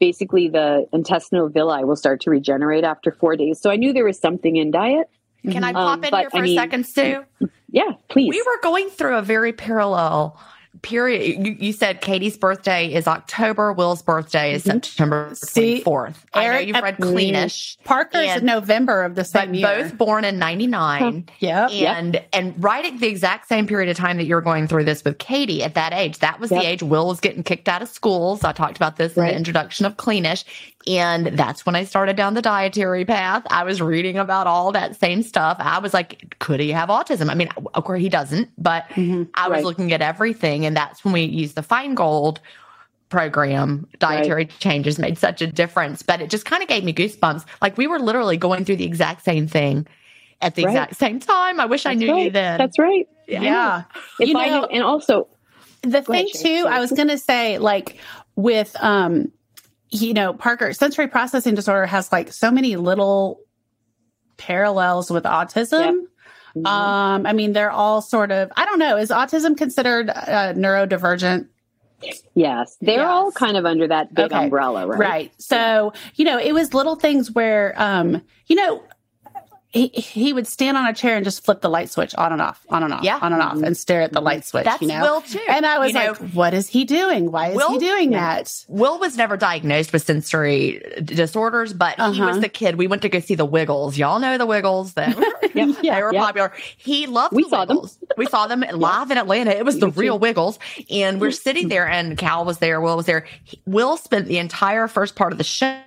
[0.00, 3.60] basically the intestinal villi will start to regenerate after four days.
[3.60, 5.08] So i knew there was something in diet.
[5.48, 7.24] Can I Um, pop in but, here for I a mean- second, Sue?
[7.70, 8.30] yeah please.
[8.30, 10.38] We were going through a very parallel
[10.82, 11.46] period.
[11.46, 14.84] You, you said Katie's birthday is October, Will's birthday is Mhm.
[14.84, 16.16] September See, 24th.
[16.34, 16.96] I know you've read.
[16.98, 19.66] Cleanish, Parker's and- in November of the but same year.
[19.66, 21.26] both born in 99.
[21.38, 21.70] Yep.
[21.72, 25.04] And and right at the exact same period of time that you're going through this
[25.04, 26.60] with Katie at that age, that was Yep.
[26.62, 28.44] the age Will was getting kicked out of schools.
[28.44, 30.44] I talked about this in the introduction of Cleanish.
[30.86, 33.42] And that's when I started down the dietary path.
[33.50, 35.56] I was reading about all that same stuff.
[35.60, 37.30] I was like, could he have autism?
[37.30, 39.28] I mean, of course he doesn't, but Mhm.
[39.34, 39.64] I was Right.
[39.64, 40.66] looking at everything.
[40.66, 42.38] And that's when we used the Feingold
[43.08, 43.86] program.
[43.98, 47.44] Dietary changes made such a difference, but it just kind of gave me goosebumps.
[47.62, 49.86] Like we were literally going through the exact same thing
[50.42, 50.72] at the Right.
[50.72, 51.60] exact same time.
[51.60, 52.24] I wish I knew right.
[52.24, 52.58] you then.
[52.58, 53.82] that's right Yeah.
[54.20, 55.28] if You i know- knew and also
[55.82, 56.62] The Go ahead, thing Sheri.
[56.62, 57.98] too, I was going to say, like
[58.36, 59.30] with, um,
[59.94, 63.40] you know, Parker sensory processing disorder has like so many little
[64.36, 66.02] parallels with autism.
[66.56, 66.66] Mhm.
[66.66, 71.48] Um, I mean, they're all sort of, I don't know, is autism considered uh, neurodivergent?
[72.34, 74.44] yes they're all kind of under that big Okay.
[74.44, 75.32] umbrella right Right.
[75.38, 78.82] So, you know, it was little things where, um, you know,
[79.74, 82.40] he, he would stand on a chair and just flip the light switch on and
[82.40, 83.18] off, on and off, Yeah.
[83.20, 84.64] on and off, and stare at the light switch.
[84.64, 85.40] That's you know, Will too.
[85.48, 87.30] and I was You know, like, "What is he doing?
[87.32, 92.02] Why is he Will- doing that?" Will was never diagnosed with sensory disorders, but he
[92.02, 92.26] Uh-huh.
[92.28, 92.76] was the kid.
[92.76, 93.98] We went to go see the Wiggles.
[93.98, 94.94] Y'all know the Wiggles.
[94.94, 95.12] They,
[95.54, 96.20] Yeah, they were yeah.
[96.24, 96.52] popular.
[96.76, 97.76] He loved We the saw them.
[97.76, 97.98] Wiggles.
[98.16, 99.50] We saw them live in Atlanta.
[99.50, 100.58] It was the real Wiggles.
[100.90, 102.80] And we're sitting there, and Cal was there.
[102.80, 103.26] Will was there.
[103.44, 105.78] He- Will spent the entire first part of the show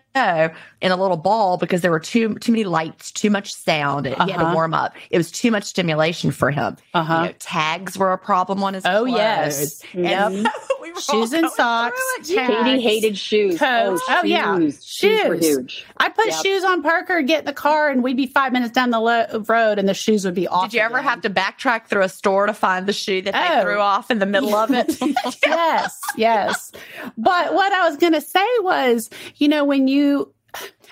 [0.82, 4.06] in a little ball because there were too too many lights, too much sound.
[4.06, 4.54] He had to Uh-huh.
[4.54, 4.94] warm up.
[5.10, 6.78] It was too much stimulation for him.
[6.94, 7.14] Uh-huh.
[7.16, 9.18] You know, tags were a problem on his Oh, clothes.
[9.18, 9.82] yes.
[9.94, 10.04] And
[10.44, 10.54] Yep.
[10.82, 12.38] we were Shoes and socks, through it.
[12.38, 12.64] tags.
[12.64, 13.58] Katie hated shoes.
[13.60, 14.02] Coats.
[14.10, 14.58] Oh, yeah.
[14.58, 14.86] shoes.
[14.86, 15.86] Shoes were huge.
[15.98, 16.44] I'd put Yep.
[16.46, 19.44] shoes on Parker, get in the car, and we'd be five minutes down the lo-
[19.48, 20.66] road, and the shoes would be off.
[20.72, 21.10] Did you ever again.
[21.10, 23.62] have to backtrack through a store to find the shoe that they Oh.
[23.62, 24.98] threw off in the middle of it?
[25.46, 26.72] yes, yes.
[27.18, 30.07] But what I was going to say was, you know, when you,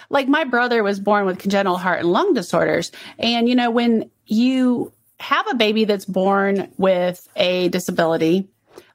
[0.09, 2.91] like, my brother was born with congenital heart and lung disorders.
[3.19, 8.47] And, you know, when you have a baby that's born with a disability,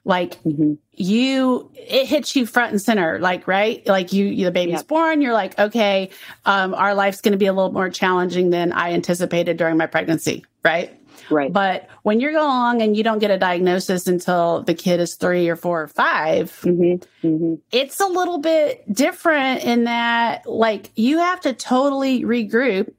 [0.05, 0.77] like, Mhm.
[0.93, 4.87] you it hits you front and center like right like you, you the baby's Yep.
[4.87, 6.09] born you're like okay
[6.45, 9.87] um our life's going to be a little more challenging than i anticipated during my
[9.87, 10.95] pregnancy right
[11.31, 11.51] Right.
[11.51, 15.15] but when you're going along and you don't get a diagnosis until the kid is
[15.15, 20.91] three or four or 5 hmm hmm it's a little bit different in that, like,
[20.95, 22.91] you have to totally regroup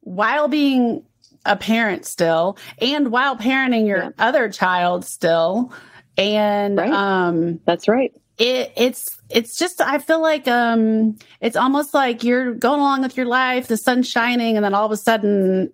[0.00, 1.04] while being
[1.44, 4.10] a parent still and while parenting your Yeah.
[4.18, 5.72] other child still.
[6.16, 6.92] And, Right.
[6.92, 8.12] um, That's right.
[8.38, 13.16] it it's it's just I feel like um it's almost like you're going along with
[13.16, 15.70] your life, the sun's shining, and then all of a sudden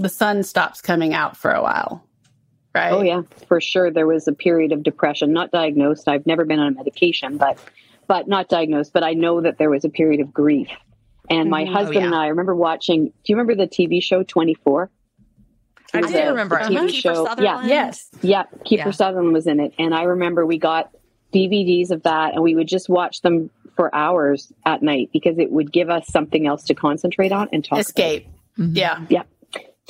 [0.00, 2.04] the sun stops coming out for a while.
[2.74, 2.92] Right.
[2.92, 3.90] Oh yeah, for sure.
[3.90, 6.08] There was a period of depression, not diagnosed.
[6.08, 7.58] I've never been on medication, but
[8.06, 8.92] but not diagnosed.
[8.92, 10.68] But I know that there was a period of grief.
[11.28, 11.68] And my Mhm.
[11.68, 12.06] Oh, husband yeah.
[12.06, 13.06] and I remember watching.
[13.06, 14.90] Do you remember the TV show Twenty Four?
[15.92, 16.70] I was do remember a it.
[16.70, 17.34] TV Kiefer show.
[17.42, 17.66] Yeah.
[17.66, 18.08] Yes.
[18.22, 18.90] Yeah, Kiefer Yeah.
[18.92, 20.90] Sutherland was in it, and I remember we got
[21.34, 25.50] DVDs of that, and we would just watch them for hours at night because it
[25.50, 27.72] would give us something else to concentrate on and talk.
[27.78, 27.80] about.
[27.80, 28.28] Escape.
[28.58, 28.76] Mhm.
[28.76, 29.22] Yeah.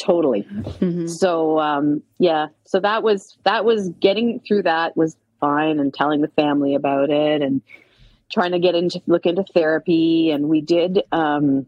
[0.01, 0.45] Totally.
[0.45, 1.09] Mhm.
[1.09, 6.23] So um, yeah, so that was that was getting through that was fine, and telling
[6.23, 7.61] the family about it, and
[8.33, 11.03] trying to get into look into therapy, and we did.
[11.13, 11.67] Um,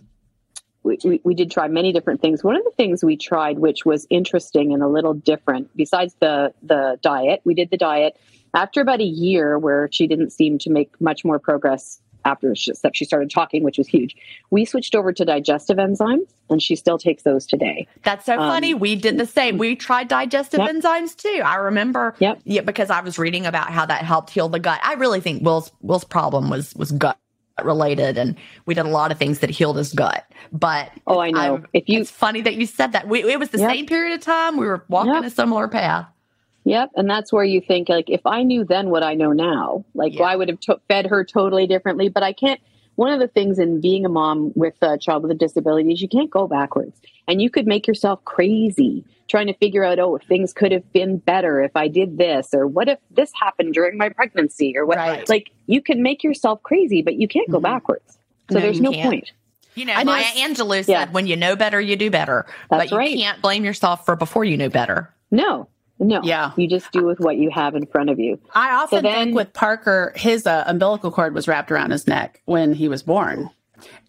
[0.85, 2.43] we, we, we did try many different things.
[2.43, 6.55] One of the things we tried, which was interesting and a little different, besides the
[6.63, 8.17] the diet, we did the diet
[8.55, 12.73] after about a year where she didn't seem to make much more progress after she,
[12.95, 14.17] she started talking, which was huge.
[14.51, 17.87] We switched over to digestive enzymes, and she still takes those today.
[18.05, 18.75] That's so Um, funny.
[18.75, 19.59] We did the same.
[19.59, 20.71] We tried digestive Yep.
[20.77, 21.43] enzymes too.
[21.45, 22.15] I remember.
[22.19, 22.41] Yep.
[22.45, 24.81] Yeah, because I was reading about how that helped heal the gut.
[24.83, 27.19] I really think Will's Will's problem was was gut
[27.63, 30.25] related, and we did a lot of things that healed his gut.
[30.53, 31.41] But Oh, I know.
[31.41, 33.07] I'm- if you it's funny that you said that.
[33.09, 33.71] We, it was the Yep.
[33.71, 34.57] same period of time.
[34.57, 36.07] We were walking a similar path.
[36.65, 39.85] Yep, and that's where you think like if I knew then what I know now,
[39.95, 40.25] like Yeah.
[40.25, 42.09] I would have to- fed her totally differently.
[42.09, 42.61] But I can't.
[42.97, 46.03] One of the things in being a mom with a child with a disability is
[46.03, 50.15] you can't go backwards, and you could make yourself crazy trying to figure out oh
[50.15, 53.73] if things could have been better if I did this or what if this happened
[53.73, 54.99] during my pregnancy or what.
[54.99, 55.29] Right.
[55.29, 57.63] Like you can make yourself crazy, but you can't go Mhm.
[57.63, 58.19] backwards.
[58.51, 59.09] So No, there's no can't.
[59.11, 59.33] point.
[59.75, 61.11] You know, I Maya Angelou said, Yeah.
[61.11, 63.17] "When you know better, you do better." but That's you right.
[63.17, 65.09] can't blame yourself for before you knew better.
[65.31, 65.67] No,
[66.03, 66.21] no.
[66.23, 66.53] Yeah.
[66.57, 68.39] You just do with what you have in front of you.
[68.55, 72.43] I often then- think with Parker, his uh, umbilical cord was wrapped around his neck
[72.45, 73.51] when he was born.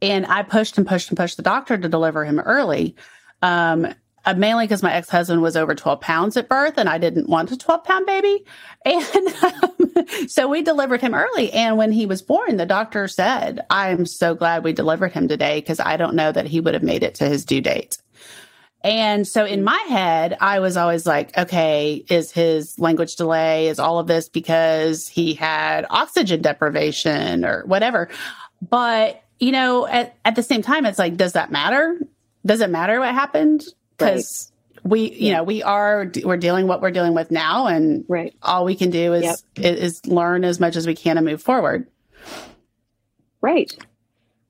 [0.02, 2.96] And I pushed and pushed and pushed the doctor to deliver him early.
[3.42, 3.94] Um,
[4.26, 7.52] uh, mainly because my ex-husband was over 12 pounds at birth and I didn't want
[7.52, 8.46] a 12 pound baby.
[8.86, 11.54] And um, so we delivered him early.
[11.54, 15.62] And when he was born, the doctor said, I'm so glad we delivered him today
[15.62, 17.98] because I don't know that he would have made it to his due date.
[18.84, 19.66] And so in mm-hmm.
[19.66, 24.28] my head, I was always like, okay, is his language delay, is all of this
[24.28, 28.10] because he had oxygen deprivation or whatever?
[28.62, 31.98] But, you know, at, at the same time, it's like, does that matter?
[32.46, 33.64] Does it matter what happened?
[33.98, 34.52] Because
[34.84, 35.38] we, you Yeah.
[35.38, 37.68] know, we are, we're dealing what we're dealing with now.
[37.68, 38.34] And Right.
[38.42, 39.36] all we can do is, Yep.
[39.66, 41.88] is, is learn as much as we can and move forward.
[43.42, 43.74] Right.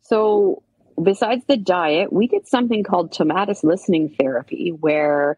[0.01, 0.63] So,
[1.01, 5.37] besides the diet, we did something called tomatis listening therapy, where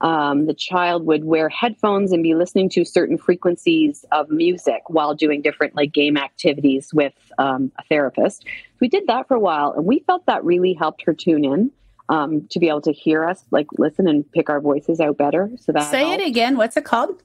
[0.00, 5.14] um, the child would wear headphones and be listening to certain frequencies of music while
[5.14, 8.44] doing different like game activities with um, a therapist.
[8.80, 11.70] We did that for a while, and we felt that really helped her tune in
[12.08, 15.50] um, to be able to hear us, like listen and pick our voices out better.
[15.58, 16.22] So that Say helped.
[16.22, 16.56] it again.
[16.56, 17.22] What's it called?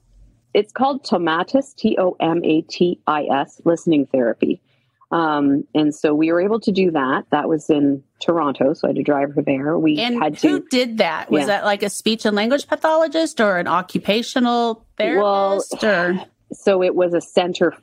[0.54, 4.60] it's called tomatis t-o-m-a-t-i-s listening therapy
[5.12, 7.24] Um, and so we were able to do that.
[7.30, 9.78] That was in Toronto, so I had to drive her there.
[9.78, 10.48] We And had to.
[10.48, 11.30] who did that?
[11.30, 11.46] Was Yeah.
[11.48, 16.18] that like a speech and language pathologist or an occupational therapist or
[16.52, 17.74] so it was a center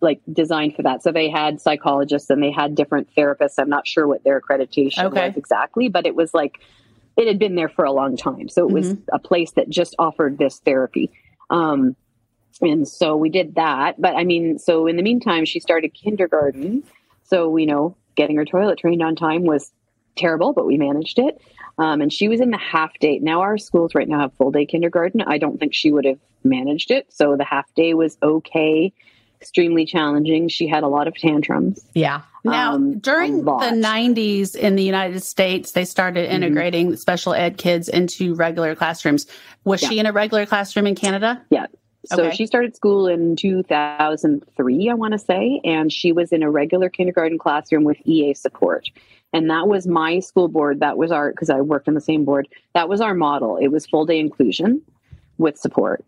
[0.00, 1.02] like designed for that.
[1.02, 3.54] So they had psychologists and they had different therapists.
[3.58, 5.28] I'm not sure what their accreditation Okay.
[5.28, 6.60] was exactly, but it was like
[7.16, 8.48] it had been there for a long time.
[8.48, 9.14] So it was Mm-hmm.
[9.14, 11.10] a place that just offered this therapy.
[11.50, 11.96] Um,
[12.60, 14.00] and so we did that.
[14.00, 16.82] But I mean, so in the meantime, she started kindergarten.
[17.24, 19.72] So, you know, getting her toilet trained on time was
[20.16, 21.40] terrible, but we managed it.
[21.78, 23.18] Um, and she was in the half day.
[23.18, 25.20] Now, our schools right now have full day kindergarten.
[25.22, 27.06] I don't think she would have managed it.
[27.12, 28.92] So the half day was okay,
[29.42, 30.48] extremely challenging.
[30.48, 31.84] She had a lot of tantrums.
[31.94, 32.22] Yeah.
[32.44, 37.88] Now, Um, during the 90s in the United States, they started integrating special ed kids
[37.88, 39.26] into regular classrooms.
[39.64, 39.88] Was Yeah.
[39.90, 41.42] she in a regular classroom in Canada?
[41.50, 41.66] Yeah.
[42.06, 42.36] So Okay.
[42.36, 46.88] she started school in 2003, I want to say, and she was in a regular
[46.88, 48.88] kindergarten classroom with EA support.
[49.32, 50.80] And that was my school board.
[50.80, 53.56] That was our, because I worked on the same board, that was our model.
[53.56, 54.82] It was full day inclusion
[55.38, 56.04] with support.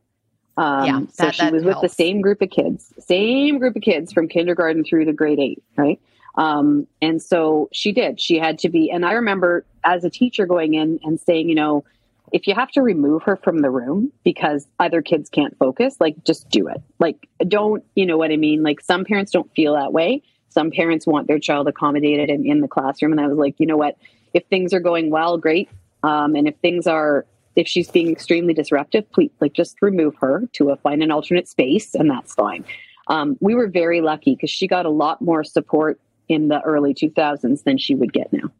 [0.56, 3.82] Um, Yeah, so she that was with the same group of kids, same group of
[3.82, 6.00] kids from kindergarten through the grade eight, right?
[6.36, 8.20] Um, and so she did.
[8.20, 11.54] She had to be, and I remember as a teacher going in and saying, you
[11.54, 11.84] know,
[12.32, 16.22] if you have to remove her from the room because other kids can't focus, like
[16.24, 16.82] just do it.
[16.98, 18.62] Like don't, you know what I mean?
[18.62, 20.22] Like some parents don't feel that way.
[20.48, 23.12] Some parents want their child accommodated and in the classroom.
[23.12, 23.96] And I was like, you know what?
[24.34, 25.68] If things are going well, great.
[26.02, 30.44] Um, and if things are, if she's being extremely disruptive, please, like just remove her
[30.52, 32.64] to a find an alternate space, and that's fine.
[33.08, 36.94] Um, we were very lucky because she got a lot more support in the early
[36.94, 38.50] 2000s than she would get now.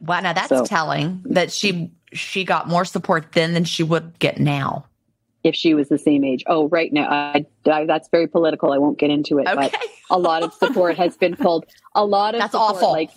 [0.00, 0.20] Wow.
[0.20, 4.38] Now that's So- telling that she she got more support then than she would get
[4.40, 4.84] now.
[5.44, 6.42] If she was the same age.
[6.48, 8.72] Oh, right now, I, I, that's very political.
[8.72, 9.70] I won't get into it, Okay.
[9.72, 9.76] but
[10.10, 11.64] a lot of support has been pulled.
[11.94, 12.90] A lot of That's support, awful.
[12.92, 13.10] Like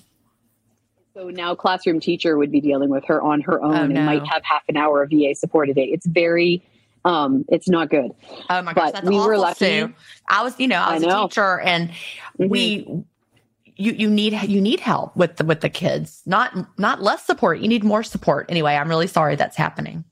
[1.15, 4.25] so now, classroom teacher would be dealing with her on her own Oh, and might
[4.25, 5.83] have half an hour of EA support a day.
[5.85, 6.63] It's very,
[7.05, 8.11] um, it's not good.
[8.49, 9.65] Oh my gosh, But that's we awful, were lucky.
[9.65, 9.93] Sue.
[10.29, 11.89] I was, you know, I I was a teacher, and
[12.39, 12.49] Mhm.
[12.49, 13.03] we,
[13.75, 17.59] you, you need you need help with the with the kids, not not less support.
[17.59, 18.45] You need more support.
[18.49, 20.03] Anyway, I'm really sorry that's happening.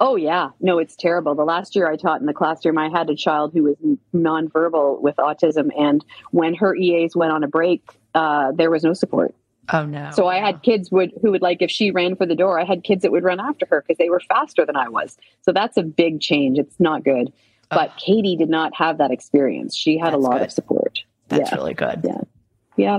[0.00, 1.34] Oh yeah, no, it's terrible.
[1.34, 3.76] The last year I taught in the classroom, I had a child who was
[4.14, 7.82] nonverbal with autism, and when her EAs went on a break,
[8.14, 9.34] uh, there was no support.
[9.72, 10.10] Oh no.
[10.12, 12.64] So I had kids would who would like if she ran for the door, I
[12.64, 15.16] had kids that would run after her because they were faster than I was.
[15.42, 16.58] So that's a big change.
[16.58, 17.32] It's not good.
[17.70, 19.74] But Katie did not have that experience.
[19.74, 20.42] She had a lot good.
[20.42, 21.00] of support.
[21.28, 21.56] that's yeah.
[21.56, 22.02] really good.
[22.04, 22.20] Yeah.
[22.76, 22.98] Yeah.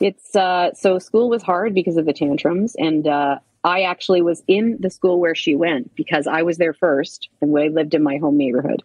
[0.00, 4.42] It's uh so school was hard because of the tantrums and uh I actually was
[4.48, 8.02] in the school where she went because I was there first and I lived in
[8.02, 8.82] my home neighborhood.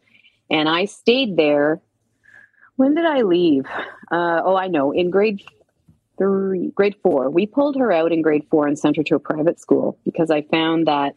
[0.51, 1.81] And I stayed there.
[2.75, 3.65] When did I leave?
[4.11, 4.91] Uh oh, I know.
[4.91, 5.41] In grade
[6.17, 7.29] three, grade four.
[7.29, 10.29] We pulled her out in grade four and sent her to a private school because
[10.31, 11.15] I found that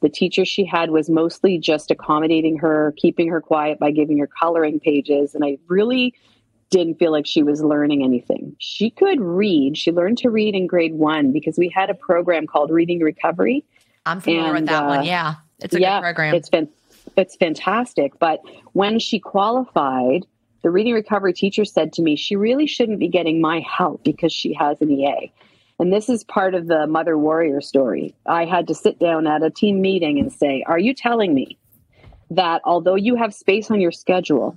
[0.00, 4.26] the teacher she had was mostly just accommodating her, keeping her quiet by giving her
[4.26, 5.34] coloring pages.
[5.34, 6.14] And I really
[6.72, 8.56] didn't feel like she was learning anything.
[8.58, 9.76] She could read.
[9.76, 13.64] She learned to read in grade one because we had a program called Reading Recovery.
[14.04, 15.04] I'm familiar with that uh, one.
[15.04, 16.34] Yeah, it's a yeah, good program.
[17.16, 18.18] It's fantastic.
[18.18, 18.40] But
[18.72, 20.24] when she qualified,
[20.62, 24.32] the reading recovery teacher said to me, she really shouldn't be getting my help because
[24.32, 25.32] she has an EA.
[25.78, 28.14] And this is part of the mother warrior story.
[28.24, 31.58] I had to sit down at a team meeting and say, Are you telling me
[32.30, 34.56] that although you have space on your schedule,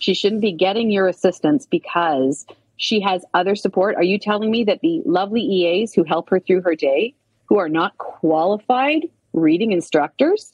[0.00, 3.94] she shouldn't be getting your assistance because she has other support?
[3.96, 7.14] Are you telling me that the lovely EAs who help her through her day,
[7.46, 10.52] who are not qualified reading instructors,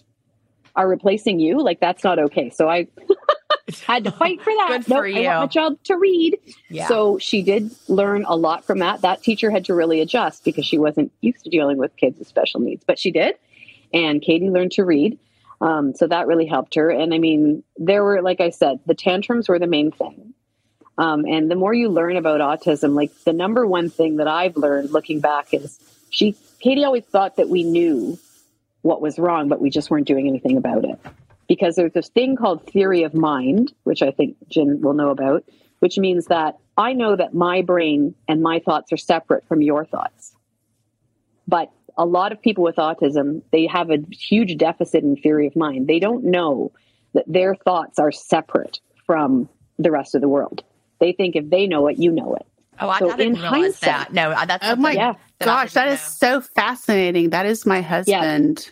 [0.74, 1.62] are replacing you?
[1.62, 2.50] Like, that's not okay.
[2.50, 2.88] So I
[3.87, 4.68] had to fight for that.
[4.68, 6.38] Good for Nope, I want my child to read.
[6.68, 6.88] yeah.
[6.88, 9.00] So she did learn a lot from that.
[9.02, 12.28] That teacher had to really adjust because she wasn't used to dealing with kids with
[12.28, 13.37] special needs, but she did.
[13.94, 15.18] And Katie learned to read.
[15.60, 16.90] Um, so that really helped her.
[16.90, 20.34] And I mean, there were, like I said, the tantrums were the main thing.
[20.98, 24.57] Um, and the more you learn about autism, like the number one thing that I've
[24.57, 25.78] learned looking back is
[26.11, 28.18] she, Katie always thought that we knew
[28.82, 30.98] what was wrong, but we just weren't doing anything about it.
[31.48, 35.44] Because there's this thing called theory of mind, which I think Gin will know about,
[35.80, 39.84] which means that I know that my brain and my thoughts are separate from your
[39.84, 40.34] thoughts.
[41.46, 45.57] But a lot of people with autism, they have a huge deficit in theory of
[45.57, 45.86] mind.
[45.86, 46.72] They don't know
[47.14, 50.62] that their thoughts are separate from the rest of the world.
[51.01, 52.47] They think if they know it, you know it.
[52.80, 54.09] oh, I, so didn't in realize that.
[54.09, 55.14] hindsight- No, that's Oh my Yeah.
[55.40, 57.30] Gosh, that didn't so fascinating.
[57.30, 58.59] That is my husband.
[58.61, 58.70] So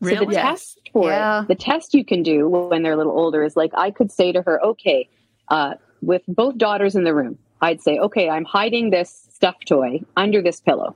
[0.00, 0.26] Really?
[0.26, 0.42] the Yes.
[0.42, 1.42] test for Yeah.
[1.42, 4.10] it, the test you can do when they're a little older is like I could
[4.12, 5.08] say to her, okay,
[5.48, 10.00] uh, with both daughters in the room, I'd say, okay, I'm hiding this stuffed toy
[10.16, 10.94] under this pillow.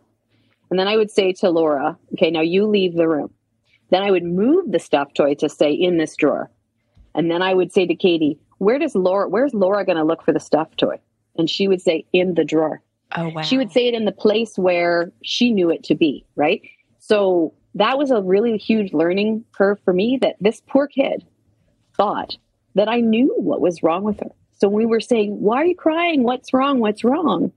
[0.72, 3.30] And then I would say to Laura, okay, now you leave the room.
[3.90, 6.50] Then I would move the stuffed toy to say in this drawer.
[7.14, 10.24] And then I would say to Katie, where does Laura, where's Laura going to look
[10.24, 10.98] for the stuffed toy?
[11.36, 12.80] And she would say, in the drawer.
[13.14, 13.42] Oh, wow.
[13.42, 16.62] She would say it in the place where she knew it to be, right?
[17.00, 21.22] So that was a really huge learning curve for me that this poor kid
[21.98, 22.38] thought
[22.76, 24.30] that I knew what was wrong with her.
[24.52, 26.22] So we were saying, Why are you crying?
[26.22, 26.78] What's wrong?
[26.78, 27.52] What's wrong?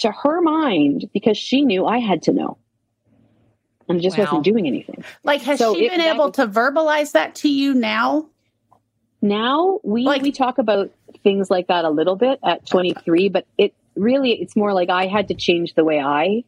[0.00, 2.58] To her mind, because she knew I had to know.
[3.88, 4.24] And just Wow.
[4.24, 5.04] wasn't doing anything.
[5.22, 8.26] Like, has So she it- been able was- to verbalize that to you now?
[9.22, 10.90] Now we Like- we talk about
[11.22, 15.06] things like that a little bit at 23, but it really it's more like I
[15.06, 16.44] had to change the way I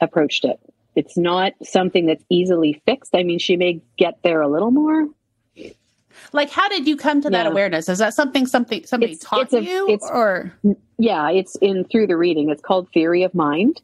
[0.00, 0.58] approached it.
[0.94, 3.14] It's not something that's easily fixed.
[3.14, 5.08] I mean, she may get there a little more.
[6.32, 7.50] Like, how did you come to that Yeah.
[7.50, 7.88] awareness?
[7.88, 10.52] Is that something something somebody It's- taught it's a- you, it's- or
[10.98, 12.48] Yeah, it's in through the reading.
[12.50, 13.80] It's called Theory of Mind.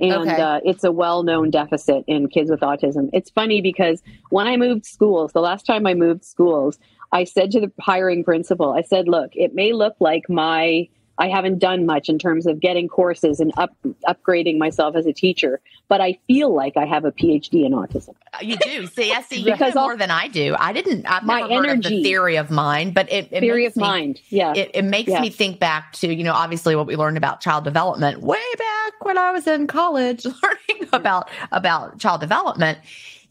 [0.00, 0.40] And Okay.
[0.40, 3.08] uh, it's a well known deficit in kids with autism.
[3.12, 6.78] It's funny because when I moved schools, the last time I moved schools,
[7.12, 11.28] I said to the hiring principal, I said, look, it may look like my I
[11.28, 13.70] haven't done much in terms of getting courses and up,
[14.08, 18.14] upgrading myself as a teacher, but I feel like I have a PhD in autism.
[18.32, 18.86] Uh, you do.
[18.86, 20.56] See, I see you Because know more than I do.
[20.58, 23.40] I didn't, I've My never heard of the energy- theory of mind, but it, it
[23.40, 24.20] Theory makes of me- mind.
[24.30, 24.54] Yeah.
[24.56, 25.20] It, it makes Yeah.
[25.20, 29.04] me think back to, you know, obviously what we learned about child development way back
[29.04, 32.78] when I was in college, learning about, about child development.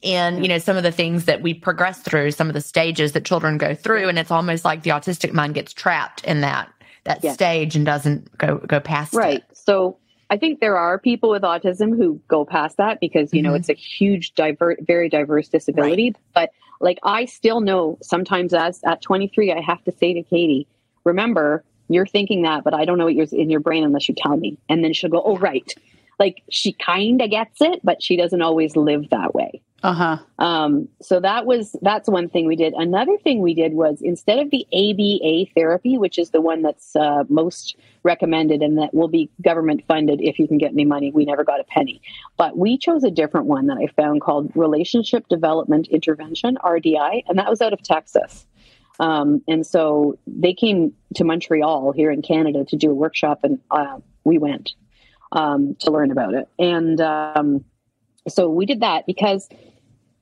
[0.03, 3.11] And, you know, some of the things that we progress through, some of the stages
[3.11, 4.07] that children go through.
[4.09, 6.71] And it's almost like the autistic mind gets trapped in that,
[7.03, 7.31] that Yeah.
[7.33, 9.37] stage and doesn't go, go past Right.
[9.39, 9.43] it.
[9.53, 9.97] So
[10.29, 13.57] I think there are people with autism who go past that because, you know, Mhm.
[13.59, 16.13] it's a huge, diver- very diverse disability.
[16.33, 20.67] But like, I still know sometimes as at 23, I have to say to Katie,
[21.03, 24.15] remember, you're thinking that, but I don't know what you're in your brain unless you
[24.15, 24.57] tell me.
[24.69, 25.69] And then she'll go, oh, right.
[26.19, 29.61] Like she kind of gets it, but she doesn't always live that way.
[29.83, 30.17] Uh huh?
[30.37, 32.73] Um, so that was that's one thing we did.
[32.73, 36.95] Another thing we did was instead of the ABA therapy, which is the one that's
[36.95, 41.11] uh, most recommended and that will be government funded if you can get any money,
[41.11, 42.01] we never got a penny.
[42.37, 47.39] But we chose a different one that I found called Relationship Development Intervention (RDI), and
[47.39, 48.45] that was out of Texas.
[48.99, 53.59] Um, and so they came to Montreal here in Canada to do a workshop, and
[53.71, 54.73] uh, we went
[55.31, 56.47] um, to learn about it.
[56.59, 57.65] And um,
[58.27, 59.49] so we did that because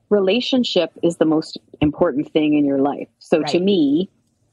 [0.10, 3.08] relationship is the most important thing in your life.
[3.20, 4.10] So to me,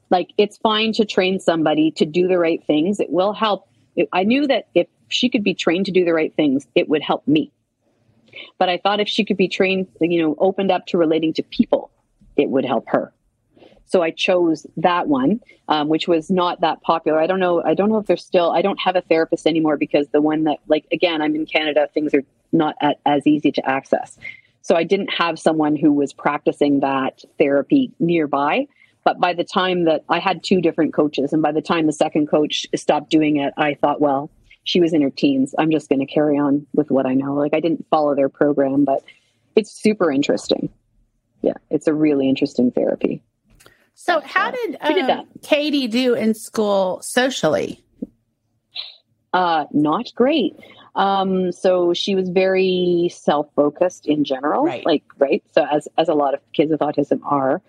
[0.09, 2.99] like it's fine to train somebody to do the right things.
[2.99, 3.67] It will help.
[4.13, 7.01] I knew that if she could be trained to do the right things, it would
[7.01, 7.51] help me.
[8.59, 11.43] But I thought if she could be trained, you know, opened up to relating to
[11.43, 11.89] people,
[12.35, 13.11] it would help her.
[13.85, 15.39] So I chose that one,
[15.69, 17.19] um, which was not that popular.
[17.19, 17.63] I don't know.
[17.63, 18.51] I don't know if there's still.
[18.51, 21.87] I don't have a therapist anymore because the one that, like, again, I'm in Canada.
[21.93, 24.17] Things are not at, as easy to access.
[24.67, 28.67] So I didn't have someone who was practicing that therapy nearby.
[29.05, 31.93] But by the time that I had two different coaches, and by the time the
[31.93, 34.29] second coach stopped doing it, I thought, well,
[34.65, 35.55] she was in her teens.
[35.57, 37.33] I'm just going to carry on with what I know.
[37.33, 39.03] Like I didn't follow their program, but
[39.55, 40.67] it's super interesting.
[41.41, 43.23] Yeah, it's a really interesting therapy.
[43.93, 45.27] So, how did, did um.
[45.43, 47.81] Katie do in school socially?
[49.31, 50.57] Uh, not great.
[50.97, 54.85] Um, so she was very self-focused in general, Right.
[54.85, 55.43] like right.
[55.53, 57.61] So as as a lot of kids with autism are,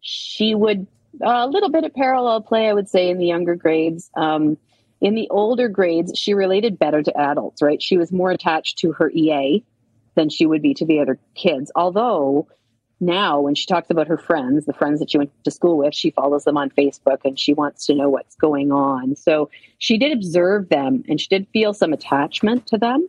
[0.00, 0.86] she would
[1.20, 4.08] a little bit of parallel play, I would say, in the younger grades.
[4.16, 4.56] Um,
[5.00, 7.82] in the older grades, she related better to adults, right?
[7.82, 9.64] She was more attached to her EA
[10.14, 11.72] than she would be to the other kids.
[11.74, 12.46] Although
[13.00, 15.94] now, when she talks about her friends, the friends that she went to school with,
[15.94, 19.16] she follows them on Facebook and she wants to know what's going on.
[19.16, 19.48] So
[19.78, 23.08] she did observe them and she did feel some attachment to them.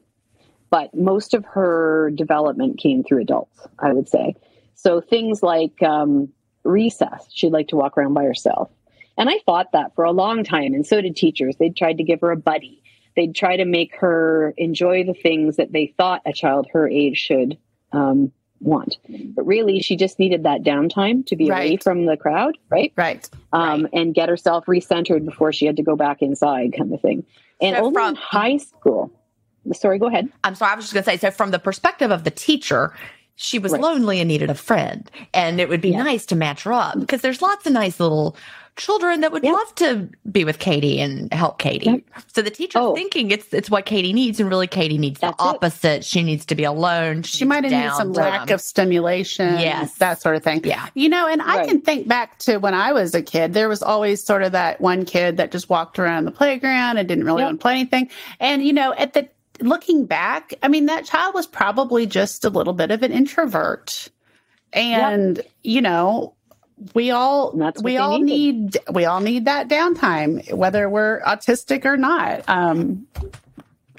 [0.69, 4.37] But most of her development came through adults, I would say.
[4.75, 6.29] So things like um,
[6.63, 8.71] recess, she'd like to walk around by herself.
[9.17, 11.57] And I fought that for a long time, and so did teachers.
[11.57, 12.81] They tried to give her a buddy.
[13.17, 17.17] They'd try to make her enjoy the things that they thought a child her age
[17.17, 17.57] should
[17.91, 18.31] um,
[18.61, 18.97] want.
[19.35, 22.93] But really, she just needed that downtime to be away from the crowd, right?
[22.95, 23.29] Right.
[23.53, 27.25] Um, And get herself recentered before she had to go back inside, kind of thing.
[27.61, 29.11] And So only from- in high school.
[29.73, 30.27] Sorry, go ahead.
[30.43, 32.93] I'm sorry, I was just going to say, so from the perspective of the teacher,
[33.35, 33.81] she was Right.
[33.81, 35.09] lonely and needed a friend.
[35.33, 36.03] And it would be Yeah.
[36.03, 38.35] nice to match her up because there's lots of nice little
[38.77, 39.51] children that would Yeah.
[39.51, 41.85] love to be with Katie and help Katie.
[41.85, 42.01] Yep.
[42.33, 42.95] So the teacher's Oh.
[42.95, 45.47] thinking it's it's what Katie needs, and really Katie needs That's the it.
[45.47, 46.03] opposite.
[46.05, 47.23] She needs to be alone.
[47.23, 49.59] She might have needed some lack of stimulation.
[49.59, 49.93] Yes.
[49.95, 50.61] That sort of thing.
[50.63, 50.87] Yeah.
[50.95, 53.83] You know, and I can think back to when I was a kid, there was
[53.83, 57.41] always sort of that one kid that just walked around the playground and didn't really
[57.41, 57.47] Yep.
[57.47, 58.09] want to play anything.
[58.39, 59.27] And, you know, at the
[59.59, 64.09] looking back, I mean, that child was probably just a little bit of an introvert.
[64.73, 66.33] And, you know,
[66.93, 68.73] we all that's we all needed.
[68.75, 72.43] need we all need that downtime, whether we're autistic or not.
[72.47, 73.07] Um,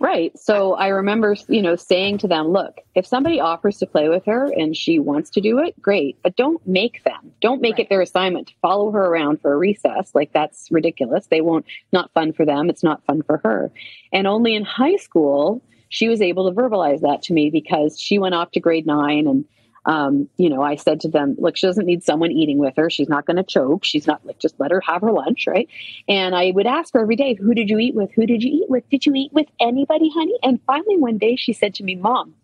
[0.01, 0.37] Right.
[0.37, 4.25] So I remember, you know, saying to them, look, if somebody offers to play with
[4.25, 7.31] her and she wants to do it, great, but don't make them.
[7.41, 7.83] Don't make Right.
[7.83, 10.13] it their assignment to follow her around for a recess.
[10.13, 11.27] Like that's ridiculous.
[11.27, 12.69] They won't, not fun for them.
[12.69, 13.71] It's not fun for her.
[14.13, 18.19] And only in high school, she was able to verbalize that to me because she
[18.19, 19.45] went off to grade nine and
[19.85, 22.89] um, you know, I said to them, look, she doesn't need someone eating with her.
[22.89, 23.85] She's not going to choke.
[23.85, 25.47] She's not like, just let her have her lunch.
[25.47, 25.69] Right.
[26.09, 28.13] And I would ask her every day, who did you eat with?
[28.13, 28.89] Who did you eat with?
[28.91, 30.39] Did you eat with anybody, honey?
[30.43, 32.35] And finally, one day she said to me, mom,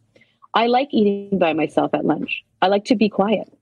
[0.54, 2.42] I like eating by myself at lunch.
[2.60, 3.52] I like to be quiet.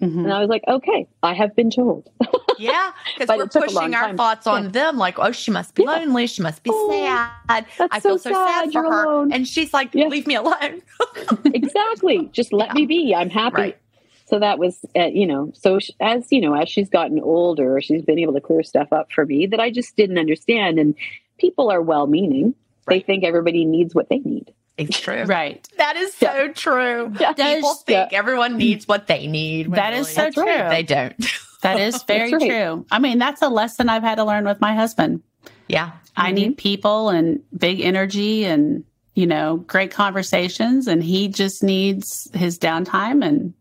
[0.00, 0.24] Mhm.
[0.24, 2.08] And I was like, okay, I have been told.
[2.58, 4.16] Yeah, because we're it took a pushing our time.
[4.18, 4.68] thoughts on Yeah.
[4.70, 5.92] them, like, oh, she must be Yeah.
[5.92, 6.26] lonely.
[6.26, 7.64] She must be Oh, sad.
[7.90, 8.72] I feel so so sad, sad.
[8.74, 9.04] for her.
[9.06, 9.32] alone.
[9.32, 10.08] And she's like, Yeah.
[10.08, 10.82] leave me alone.
[11.54, 12.28] exactly.
[12.32, 13.14] Just let me be.
[13.14, 13.54] I'm happy.
[13.54, 13.78] Right.
[14.26, 17.80] So that was, uh, you know, so sh- as you know, as she's gotten older,
[17.80, 20.78] she's been able to clear stuff up for me that I just didn't understand.
[20.78, 20.94] And
[21.38, 22.54] people are well meaning.
[22.88, 24.52] They think everybody needs what they need.
[24.80, 25.22] It's true.
[25.26, 25.66] right.
[25.76, 27.12] That is so true.
[27.20, 27.32] Yeah.
[27.32, 29.68] People Does- think everyone needs what they need.
[29.68, 30.60] when That is really so That's right.
[30.60, 30.68] true.
[30.70, 31.26] They don't.
[31.62, 32.48] That is very right.
[32.48, 32.86] true.
[32.90, 35.22] I mean, that's a lesson I've had to learn with my husband.
[35.68, 35.92] yeah.
[36.16, 38.82] I need people and big energy and,
[39.14, 40.86] you know, great conversations.
[40.86, 43.22] And he just needs his downtime.
[43.22, 43.52] And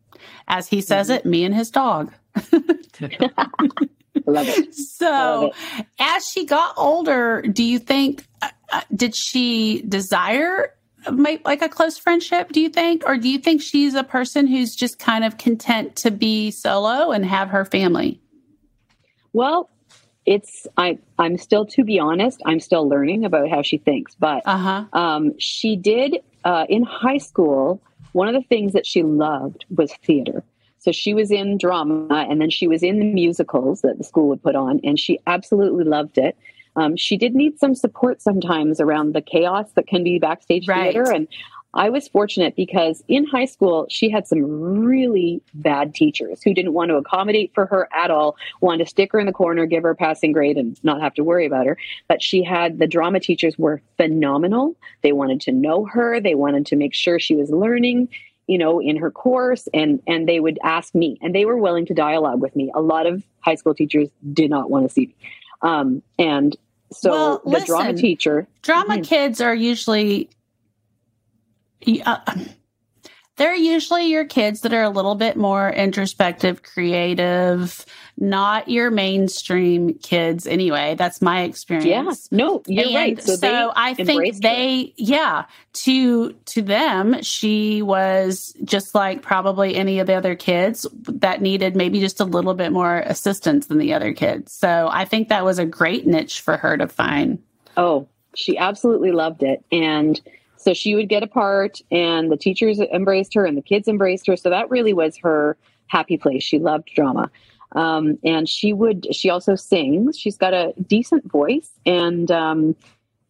[0.48, 2.14] as he says it, me and his dog.
[4.26, 4.76] Love it.
[4.76, 10.74] So love as she got older, do you think, uh, uh, did she desire
[11.08, 13.04] like a close friendship, do you think?
[13.06, 17.12] Or do you think she's a person who's just kind of content to be solo
[17.12, 18.20] and have her family?
[19.34, 19.70] Well,
[20.26, 24.44] it's I I'm still to be honest, I'm still learning about how she thinks, but
[24.46, 24.86] Uh huh.
[24.94, 27.82] um, she did uh, in high school.
[28.12, 30.44] One of the things that she loved was theater.
[30.80, 34.30] So she was in drama, and then she was in the musicals that the school
[34.30, 36.38] would put on, and she absolutely loved it.
[36.76, 40.94] Um, she did need some support sometimes around the chaos that can be backstage Right.
[40.94, 41.28] theater, and
[41.74, 46.74] I was fortunate because in high school she had some really bad teachers who didn't
[46.74, 49.84] want to accommodate for her at all, wanted to stick her in the corner, give
[49.84, 51.78] her a passing grade, and not have to worry about her.
[52.08, 54.76] But she had the drama teachers were phenomenal.
[55.04, 56.20] They wanted to know her.
[56.20, 58.10] They wanted to make sure she was learning,
[58.48, 61.86] you know, in her course, and and they would ask me, and they were willing
[61.86, 62.72] to dialogue with me.
[62.74, 65.16] A lot of high school teachers did not want to see me,
[65.62, 66.56] um, and
[66.92, 68.48] so Well, the drama teacher.
[68.62, 69.04] Drama Mhm.
[69.08, 70.30] kids are usually
[72.06, 72.18] uh,
[73.40, 77.86] they're usually your kids that are a little bit more introspective, creative,
[78.18, 80.96] not your mainstream kids anyway.
[80.96, 82.28] That's my experience.
[82.30, 83.24] Yeah, no, you're and right.
[83.24, 84.50] So, So, I think embraced her.
[84.50, 90.86] they, yeah, to to them, she was just like probably any of the other kids
[91.08, 94.52] that needed maybe just a little bit more assistance than the other kids.
[94.52, 97.42] So I think that was a great niche for her to find.
[97.78, 99.64] Oh, she absolutely loved it.
[99.72, 100.20] And
[100.60, 104.28] so she would get a part, and the teachers embraced her, and the kids embraced
[104.28, 104.36] her.
[104.36, 105.58] So that really was her
[105.88, 106.44] happy place.
[106.44, 107.32] She loved drama.
[107.74, 110.20] Um, and she would, she also sings.
[110.20, 112.76] She's got a decent voice, and um,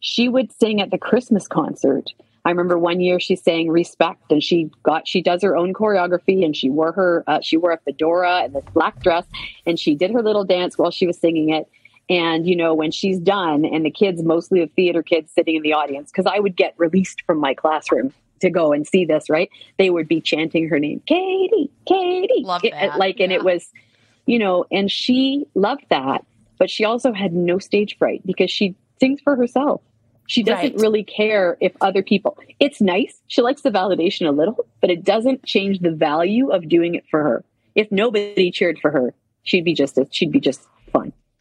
[0.00, 2.10] she would sing at the Christmas concert.
[2.44, 6.42] I remember one year she sang "Respect" and she got she does her own choreography
[6.42, 9.26] and she wore her uh, she wore a fedora and this black dress
[9.66, 11.68] and she did her little dance while she was singing it.
[12.10, 15.62] And you know when she's done and the kids, mostly the theater kids, sitting in
[15.62, 19.30] the audience because I would get released from my classroom to go and see this.
[19.30, 19.48] Right?
[19.78, 23.38] They would be chanting her name, Katie, Katie, Love that, like, and yeah.
[23.38, 23.68] it was,
[24.26, 26.26] you know, and she loved that,
[26.58, 29.80] but she also had no stage fright because she sings for herself.
[30.26, 30.80] She doesn't Right.
[30.80, 32.38] really care if other people.
[32.60, 33.20] It's nice.
[33.26, 37.04] She likes the validation a little, but it doesn't change the value of doing it
[37.10, 37.44] for her.
[37.74, 40.60] If nobody cheered for her, she'd be just she'd be just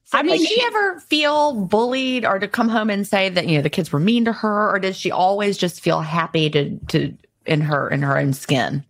[0.10, 0.20] fine.
[0.20, 3.47] I mean, Like- did she ever feel bullied or to come home and say that
[3.47, 6.49] you know the kids were mean to her, or did she always just feel happy
[6.49, 7.14] to to
[7.45, 8.84] in her in her own skin?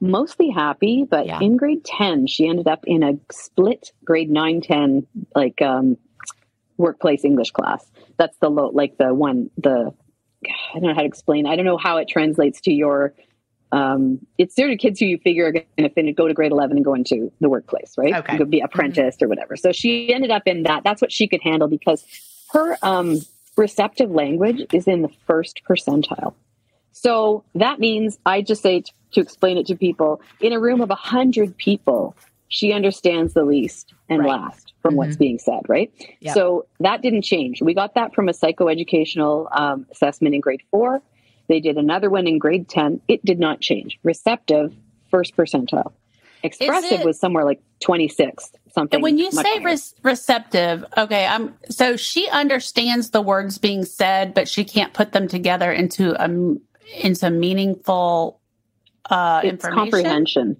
[0.00, 1.40] Mostly happy, but Yeah.
[1.40, 5.96] in grade 10, she ended up in a split grade 9 10 like um
[6.78, 7.84] workplace English class.
[8.16, 9.92] That's the low like the one the
[10.46, 11.46] I don't know how to explain.
[11.46, 13.12] I don't know how it translates to your
[13.72, 16.76] um, it's there to kids who you figure are going to go to grade 11
[16.76, 18.14] and go into the workplace, right?
[18.14, 18.36] Okay.
[18.36, 19.26] Could be apprenticed mm-hmm.
[19.26, 19.56] or whatever.
[19.56, 20.82] So she ended up in that.
[20.84, 22.04] That's what she could handle because
[22.52, 23.18] her um,
[23.56, 26.34] receptive language is in the first percentile.
[26.92, 30.80] So that means I just say to, to explain it to people in a room
[30.80, 32.16] of a hundred people,
[32.48, 34.28] she understands the least and right.
[34.28, 34.98] last from mm-hmm.
[34.98, 35.92] what's being said, right?
[36.20, 36.34] Yep.
[36.34, 37.62] So that didn't change.
[37.62, 41.00] We got that from a psychoeducational um, assessment in grade four.
[41.50, 43.00] They did another one in grade 10.
[43.08, 43.98] It did not change.
[44.04, 44.72] Receptive,
[45.10, 45.92] first percentile.
[46.44, 49.02] Expressive it, was somewhere like 26, something.
[49.02, 54.48] When you say re- receptive, okay, I'm so she understands the words being said, but
[54.48, 56.30] she can't put them together into a
[57.02, 58.40] into meaningful
[59.10, 59.76] uh, it's information.
[59.76, 60.56] comprehension.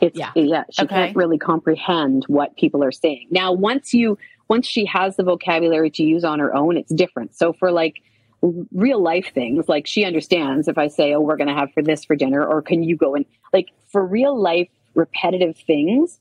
[0.00, 0.94] It's yeah, yeah she okay.
[0.94, 3.28] can't really comprehend what people are saying.
[3.30, 4.16] Now, once you
[4.48, 7.36] once she has the vocabulary to use on her own, it's different.
[7.36, 8.00] So for like
[8.42, 11.82] real life things, like she understands if I say, "Oh, we're going to have for
[11.82, 16.18] this for dinner," or "Can you go and like for real life repetitive things."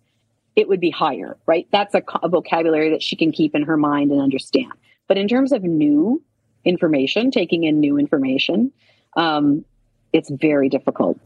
[0.56, 1.68] It would be higher, right?
[1.72, 4.72] That's a, a vocabulary that she can keep in her mind and understand.
[5.08, 6.22] But in terms of new
[6.64, 8.72] information, taking in new information,
[9.18, 9.66] um,
[10.12, 11.20] it's very difficult.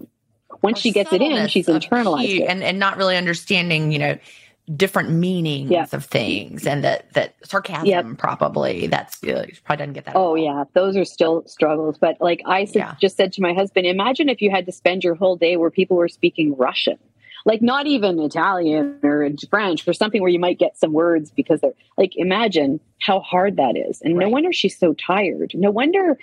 [0.61, 2.43] Once she gets it in, she's internalized it.
[2.43, 4.17] and and not really understanding, you know,
[4.75, 5.85] different meanings yeah.
[5.93, 8.05] of things and that that sarcasm yep.
[8.17, 12.41] probably that's uh, probably doesn't get that oh yeah those are still struggles but like
[12.45, 12.93] i yeah.
[12.99, 15.71] just said to my husband imagine if you had to spend your whole day where
[15.71, 16.97] people were speaking russian
[17.45, 21.61] like not even italian or french or something where you might get some words because
[21.61, 24.25] they're like imagine how hard that is and right.
[24.25, 26.17] no wonder she's so tired no wonder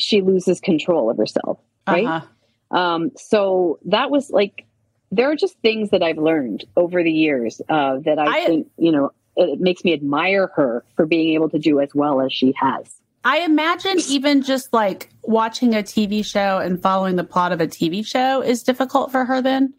[0.00, 2.76] she loses control of herself right uh-huh.
[2.76, 4.66] um, so that was like
[5.14, 8.68] there are just things that i've learned over the years uh, that I, I think
[8.76, 12.32] you know it makes me admire her for being able to do as well as
[12.32, 17.52] she has I imagine even just like watching a TV show and following the plot
[17.52, 19.72] of a TV show is difficult for her then?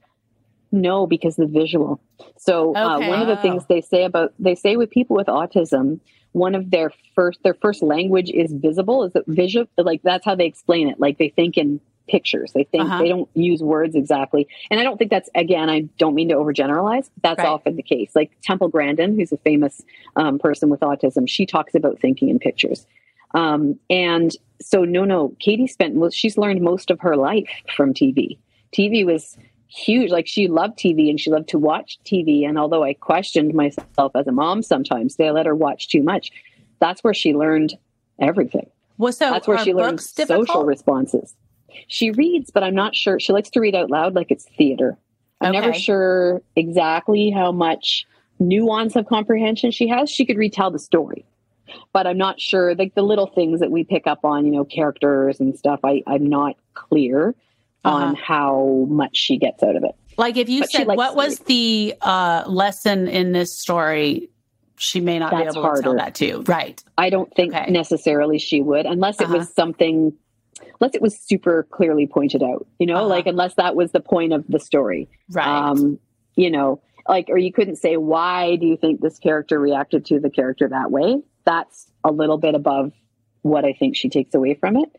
[0.71, 2.01] No, because the visual.
[2.37, 2.79] So okay.
[2.79, 5.99] uh, one of the things they say about they say with people with autism,
[6.31, 10.35] one of their first their first language is visible is that visual like that's how
[10.35, 12.99] they explain it like they think in pictures they think uh-huh.
[12.99, 16.35] they don't use words exactly and i don't think that's again i don't mean to
[16.35, 17.47] overgeneralize that's right.
[17.47, 19.81] often the case like temple grandin who's a famous
[20.15, 22.85] um, person with autism she talks about thinking in pictures
[23.33, 27.93] um, and so no no katie spent well she's learned most of her life from
[27.93, 28.37] tv
[28.73, 29.37] tv was
[29.75, 30.11] huge.
[30.11, 32.47] Like she loved TV and she loved to watch TV.
[32.47, 36.31] And although I questioned myself as a mom sometimes, they let her watch too much.
[36.79, 37.77] That's where she learned
[38.19, 38.69] everything.
[38.97, 40.47] Well, so that's where she learned difficult?
[40.47, 41.35] social responses.
[41.87, 43.19] She reads, but I'm not sure.
[43.19, 44.97] She likes to read out loud like it's theater.
[45.41, 45.59] I'm okay.
[45.59, 48.05] never sure exactly how much
[48.39, 50.09] nuance of comprehension she has.
[50.09, 51.25] She could retell the story,
[51.93, 52.75] but I'm not sure.
[52.75, 55.79] Like the little things that we pick up on, you know, characters and stuff.
[55.83, 57.35] I, I'm not clear
[57.83, 57.95] uh-huh.
[57.95, 59.95] on how much she gets out of it.
[60.17, 64.29] Like if you but said, what was the uh, lesson in this story?
[64.77, 65.81] She may not That's be able harder.
[65.81, 66.43] to tell that too.
[66.47, 66.83] Right.
[66.97, 67.71] I don't think okay.
[67.71, 69.37] necessarily she would, unless it uh-huh.
[69.37, 70.13] was something,
[70.79, 73.07] unless it was super clearly pointed out, you know, uh-huh.
[73.07, 75.09] like unless that was the point of the story.
[75.31, 75.47] Right.
[75.47, 75.99] Um,
[76.35, 80.19] you know, like, or you couldn't say, why do you think this character reacted to
[80.19, 81.21] the character that way?
[81.45, 82.93] That's a little bit above
[83.41, 84.89] what I think she takes away from it.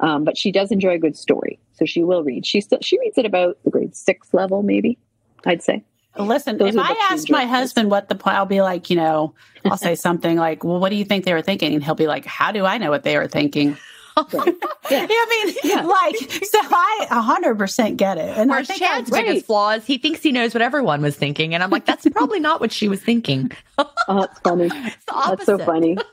[0.00, 2.44] Um, but she does enjoy a good story, so she will read.
[2.44, 4.98] She still she reads at about the grade six level, maybe
[5.46, 5.84] I'd say.
[6.18, 9.34] Listen, Those if I ask my husband what the I'll be like, you know,
[9.64, 12.06] I'll say something like, "Well, what do you think they were thinking?" And he'll be
[12.06, 13.76] like, "How do I know what they were thinking?"
[14.16, 14.54] Right.
[14.90, 15.06] Yeah.
[15.10, 15.82] I mean, yeah.
[15.82, 18.36] like, so I 100% get it.
[18.36, 21.54] And Where I think Chad's biggest flaws, he thinks he knows what everyone was thinking.
[21.54, 23.50] And I'm like, that's probably not what she was thinking.
[23.78, 24.70] oh, that's funny.
[25.06, 25.96] That's so funny.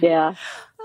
[0.00, 0.34] Yeah.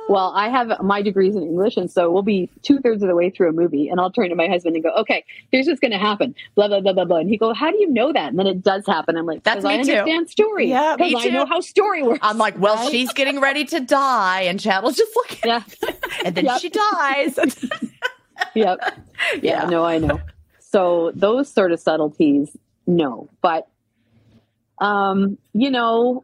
[0.09, 3.15] Well, I have my degrees in English, and so we'll be two thirds of the
[3.15, 5.79] way through a movie, and I'll turn to my husband and go, "Okay, here's what's
[5.79, 7.17] going to happen." Blah blah blah blah blah.
[7.17, 9.17] And he go, "How do you know that?" And then it does happen.
[9.17, 10.31] I'm like, "That's me I understand too.
[10.31, 10.69] story.
[10.69, 12.89] Yeah, because I know how story works." I'm like, "Well, right?
[12.89, 15.63] she's getting ready to die," and Chad was just looking, yeah.
[16.25, 16.61] And then yep.
[16.61, 17.37] she dies.
[18.55, 18.79] yep.
[18.81, 18.83] Yeah,
[19.41, 19.65] yeah.
[19.65, 20.19] No, I know.
[20.59, 22.55] So those sort of subtleties,
[22.85, 23.67] no, but
[24.79, 26.23] um, you know,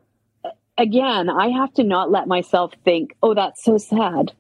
[0.77, 4.31] again, I have to not let myself think, oh, that's so sad.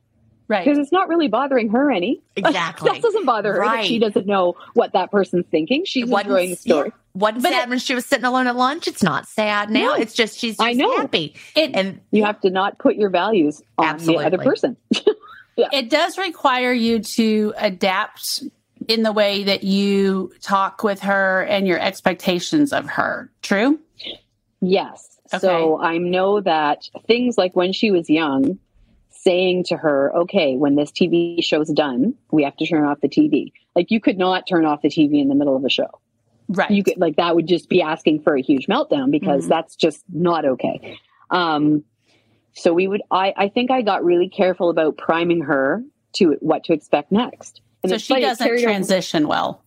[0.47, 0.63] Right.
[0.63, 2.21] Because it's not really bothering her any.
[2.37, 2.91] Exactly.
[2.91, 3.85] that doesn't bother her right.
[3.85, 5.85] she doesn't know what that person's thinking.
[5.85, 6.89] She's what enjoying the story.
[6.89, 7.01] Yeah.
[7.13, 8.89] Wasn't but sad it, when she was sitting alone at lunch.
[8.89, 9.79] It's not sad now.
[9.79, 10.97] No, it's just she's just I know.
[10.97, 11.33] happy.
[11.55, 14.23] It, and you have to not put your values on absolutely.
[14.23, 14.75] the other person.
[15.55, 15.67] yeah.
[15.71, 18.43] It does require you to adapt
[18.87, 23.31] in the way that you talk with her and your expectations of her.
[23.41, 23.79] True?
[24.61, 25.17] Yes.
[25.33, 25.39] Okay.
[25.39, 28.59] So I know that things like when she was young,
[29.09, 33.09] saying to her, okay, when this TV show's done, we have to turn off the
[33.09, 33.51] TV.
[33.75, 35.89] Like you could not turn off the TV in the middle of a show.
[36.47, 36.69] Right.
[36.69, 39.49] You could like that would just be asking for a huge meltdown because Mhm.
[39.49, 40.99] that's just not okay.
[41.31, 41.83] Um,
[42.55, 45.83] so we would I, I think I got really careful about priming her
[46.13, 47.61] to what to expect next.
[47.83, 49.63] And so she doesn't over- transition well.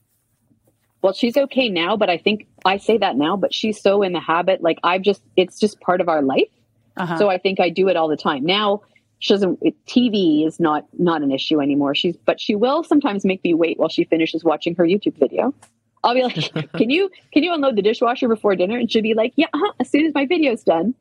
[1.02, 4.12] well she's okay now but i think i say that now but she's so in
[4.12, 6.50] the habit like i've just it's just part of our life.
[6.96, 7.16] Uh-huh.
[7.16, 8.44] so i think i do it all the time.
[8.44, 8.82] Now
[9.20, 11.94] she doesn't tv is not not an issue anymore.
[11.94, 15.54] She's but she will sometimes make me wait while she finishes watching her youtube video.
[16.02, 18.78] I'll be like can you can you unload the dishwasher before dinner?
[18.78, 20.94] And she'll be like yeah uh-huh, as soon as my video's done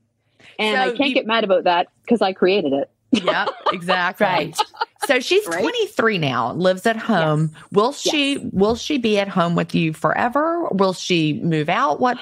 [0.60, 4.26] and So i can't you- get mad about that because i created it Yep, exactly.
[4.28, 4.58] Right.
[5.06, 5.62] So she's Right?
[5.62, 7.52] 23 now, lives at home.
[7.72, 10.68] Will she will she be at home with you forever?
[10.72, 12.02] Will she move out?
[12.02, 12.18] What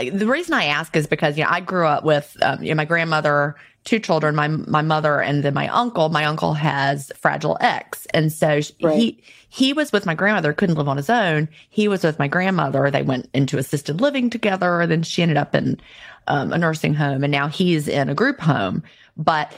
[0.00, 2.74] the reason I ask is because you know I grew up with um, you know,
[2.74, 3.54] my grandmother,
[3.88, 6.10] two children, my my mother, and then my uncle.
[6.10, 8.98] My uncle has Fragile X, and so Right.
[8.98, 11.48] he he was with my grandmother, couldn't live on his own.
[11.70, 12.90] He was with my grandmother.
[12.90, 14.86] They went into assisted living together.
[14.86, 15.80] Then she ended up in
[16.26, 18.82] um, a nursing home, and now he's in a group home.
[19.16, 19.56] But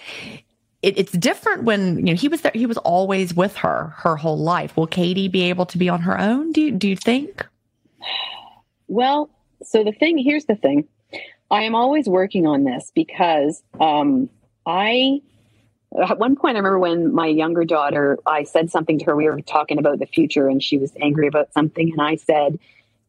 [0.83, 2.53] it, it's different when you know he was there.
[2.55, 4.77] He was always with her her whole life.
[4.77, 6.53] Will Katie be able to be on her own?
[6.53, 7.45] Do you, do you think?
[8.87, 9.29] Well,
[9.65, 10.87] so the thing here's the thing.
[11.51, 14.29] I am always working on this because um,
[14.67, 15.21] I
[16.09, 19.17] at one point I remember when my younger daughter I said something to her.
[19.17, 22.59] We were talking about the future, and she was angry about something, and I said,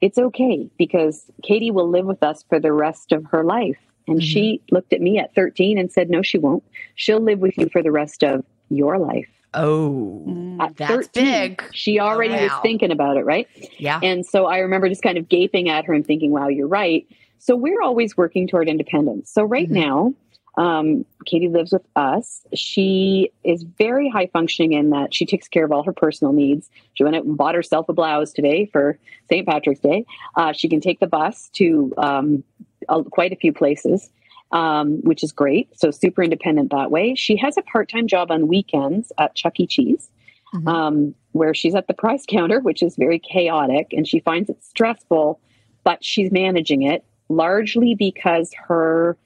[0.01, 3.77] "It's okay because Katie will live with us for the rest of her life."
[4.07, 6.63] And she looked at me at 13 and said, "No, she won't.
[6.95, 10.61] She'll live with you for the rest of your life." Oh, Mm.
[10.61, 11.63] At That's 13, big.
[11.73, 12.59] She already was Wow.
[12.63, 13.47] thinking about it, right?
[13.77, 13.99] yeah.
[14.01, 17.05] And so I remember just kind of gaping at her and thinking, wow, you're right.
[17.41, 19.31] So we're always working toward independence.
[19.31, 19.71] So right Mhm.
[19.71, 20.13] now,
[20.57, 22.45] um, Katie lives with us.
[22.53, 26.69] She is very high functioning in that she takes care of all her personal needs.
[26.93, 29.47] She went out and bought herself a blouse today for St.
[29.47, 30.05] Patrick's Day.
[30.35, 32.43] Uh, she can take the bus to um,
[32.89, 34.09] a, quite a few places.
[34.53, 35.69] Um, which is great.
[35.79, 37.15] So super independent that way.
[37.15, 39.65] She has a part-time job on weekends at Chuck E.
[39.65, 40.11] Cheese
[40.53, 40.67] Mhm.
[40.67, 44.61] um, where she's at the price counter, which is very chaotic, and she finds it
[44.61, 45.39] stressful,
[45.85, 49.17] but she's managing it largely because her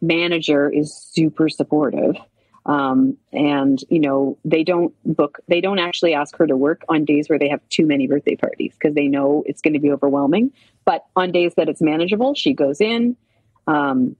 [0.00, 2.16] manager is super supportive.
[2.64, 7.04] Um, and you know they don't book they don't actually ask her to work on
[7.04, 9.90] days where they have too many birthday parties because they know it's going to be
[9.90, 10.52] overwhelming
[10.84, 13.16] but on days that it's manageable she goes in
[13.66, 14.14] um,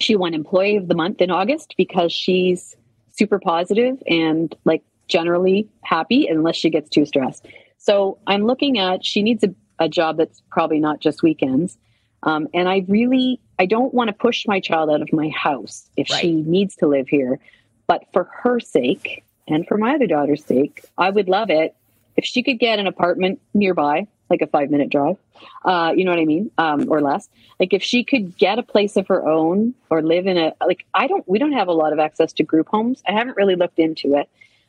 [0.00, 2.76] she won employee of the month in august because she's
[3.18, 7.46] super positive and like generally happy unless she gets too stressed.
[7.78, 11.78] So I'm looking at she needs a, a job that's probably not just weekends.
[12.22, 15.88] Um, and I really I don't want to push my child out of my house
[15.96, 17.38] if she needs to live here.
[17.86, 21.74] But for her sake and for my other daughter's sake, I would love it
[22.16, 25.16] if she could get an apartment nearby, like a five minute drive.
[25.64, 26.50] Uh, you know what I mean?
[26.58, 27.28] Um, or less.
[27.60, 30.84] Like if she could get a place of her own or live in a like
[30.94, 33.02] I don't we don't have a lot of access to group homes.
[33.08, 34.28] I haven't really looked into it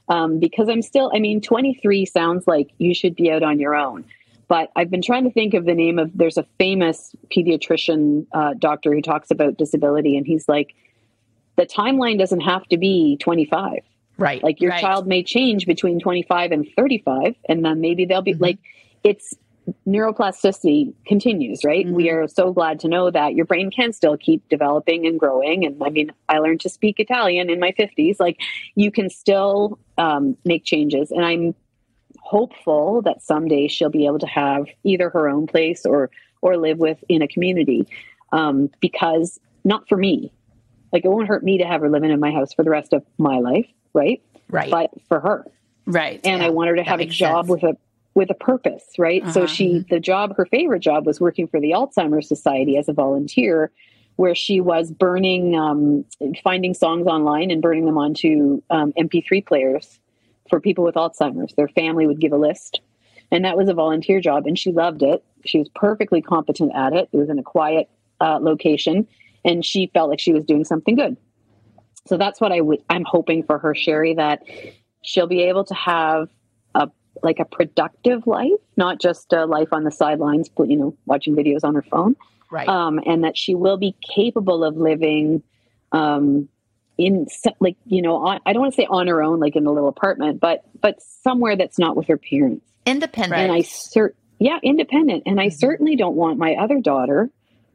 [0.09, 3.75] um, because I'm still, I mean, 23 sounds like you should be out on your
[3.75, 4.03] own.
[4.49, 8.55] But I've been trying to think of the name of, there's a famous pediatrician uh,
[8.57, 10.73] doctor who talks about disability, and he's like,
[11.55, 13.79] the timeline doesn't have to be 25.
[14.17, 14.43] Right.
[14.43, 14.81] Like your Right.
[14.81, 18.41] child may change between 25 and 35, and then maybe they'll be Mhm.
[18.41, 18.57] like,
[19.03, 19.35] it's
[19.87, 21.85] neuroplasticity continues, right?
[21.85, 21.91] Mhm.
[21.91, 25.63] We are so glad to know that your brain can still keep developing and growing.
[25.63, 28.19] And I mean, I learned to speak Italian in my 50s.
[28.19, 28.39] Like,
[28.73, 31.11] you can still um, make changes.
[31.11, 31.53] And I'm
[32.29, 36.11] hopeful that someday she'll be able to have either her own place or
[36.41, 37.87] or live with in a community
[38.31, 40.31] um, because not for me
[40.93, 42.93] like it won't hurt me to have her living in my house for the rest
[42.93, 44.69] of my life right right.
[44.69, 45.43] but for her
[45.87, 46.19] Right.
[46.23, 47.61] and Yeah, I want her to that have a job sense.
[47.61, 47.77] with a
[48.13, 49.23] with a purpose, right?
[49.33, 49.47] So Uh-huh.
[49.47, 53.71] she the job her favorite job was working for the Alzheimer's Society as a volunteer,
[54.17, 56.05] where she was burning um,
[56.43, 59.99] finding songs online and burning them onto um, MP3 players
[60.49, 61.53] for people with Alzheimer's.
[61.55, 62.81] Their family would give a list,
[63.31, 65.23] and that was a volunteer job, and she loved it.
[65.45, 67.09] She was perfectly competent at it.
[67.11, 67.89] It was in a quiet
[68.19, 69.07] uh, location,
[69.45, 71.17] and she felt like she was doing something good.
[72.07, 72.83] So that's what I would.
[72.89, 74.43] I'm hoping for her, Sheri, that
[75.03, 76.29] she'll be able to have
[76.75, 76.89] a
[77.21, 81.63] like a productive life, not just a life on the sidelines, you know, watching videos
[81.63, 82.15] on her phone,
[82.51, 82.67] right.
[82.67, 85.43] um, and that she will be capable of living
[85.91, 86.47] um,
[86.99, 87.27] in
[87.59, 89.71] like you know, on, I don't want to say on her own, like in a
[89.71, 92.65] little apartment, but but somewhere that's not with her parents.
[92.85, 93.41] Independent.
[93.41, 95.53] And I cert, yeah, independent, and I Mhm.
[95.53, 97.29] certainly don't want my other daughter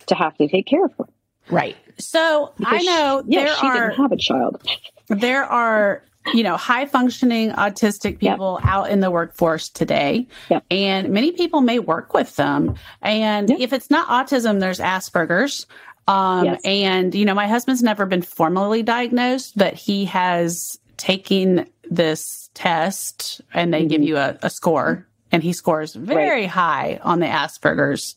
[0.06, 1.06] to have to take care of her.
[1.50, 1.76] Right.
[1.98, 4.62] So because I know she, yeah, there she are, didn't have a child.
[5.08, 6.02] There are
[6.32, 8.72] you know, high functioning autistic people yep.
[8.72, 10.26] out in the workforce today.
[10.48, 10.64] Yep.
[10.70, 12.76] And many people may work with them.
[13.02, 13.60] And yep.
[13.60, 15.66] if it's not autism, there's Asperger's.
[16.06, 16.60] Um, yes.
[16.64, 23.40] and you know, my husband's never been formally diagnosed, but he has taken this test
[23.52, 23.88] and they mm-hmm.
[23.88, 26.48] give you a, a, score and he scores very right.
[26.48, 28.16] high on the Asperger's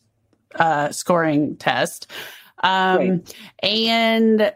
[0.55, 2.07] uh, scoring test.
[2.63, 3.35] Um, right.
[3.61, 4.53] And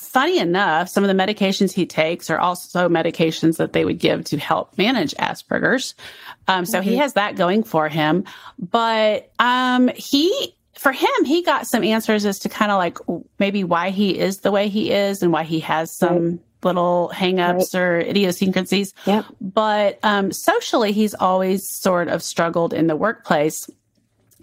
[0.00, 4.24] funny enough, some of the medications he takes are also medications that they would give
[4.26, 5.94] to help manage Asperger's.
[6.46, 6.90] Um, so mm-hmm.
[6.90, 8.24] he has that going for him.
[8.58, 12.98] But um, he, for him, he got some answers as to kind of like
[13.38, 16.30] maybe why he is the way he is and why he has some.
[16.30, 17.80] Right little hangups right.
[17.80, 18.94] or idiosyncrasies.
[19.06, 19.24] Yep.
[19.40, 23.68] But um, socially, he's always sort of struggled in the workplace.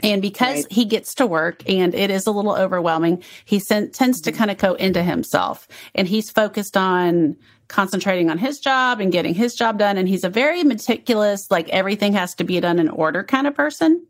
[0.01, 0.71] And because right.
[0.71, 4.37] he gets to work and it is a little overwhelming, he sen- tends to mm-hmm.
[4.37, 7.35] kind of go into himself and he's focused on
[7.67, 9.97] concentrating on his job and getting his job done.
[9.97, 13.55] And he's a very meticulous, like everything has to be done in order kind of
[13.55, 14.05] person.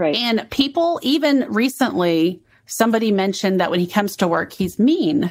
[0.00, 0.16] Right.
[0.16, 5.30] And people, even recently, somebody mentioned that when he comes to work, he's mean.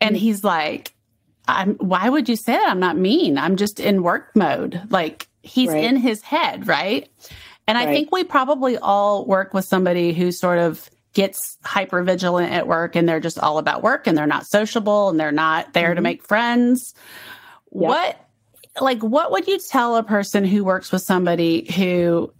[0.00, 0.22] And mm-hmm.
[0.22, 0.94] he's like,
[1.46, 2.70] I'm, why would you say that?
[2.70, 3.36] I'm not mean.
[3.36, 4.80] I'm just in work mode.
[4.88, 5.84] Like he's right.
[5.84, 6.66] in his head.
[6.66, 7.10] Right.
[7.68, 7.86] And right.
[7.86, 12.66] I think we probably all work with somebody who sort of gets hyper vigilant at
[12.66, 15.88] work and they're just all about work and they're not sociable and they're not there
[15.88, 15.96] mm-hmm.
[15.96, 16.94] to make friends.
[17.72, 17.88] Yep.
[17.88, 18.26] What
[18.80, 22.32] like what would you tell a person who works with somebody who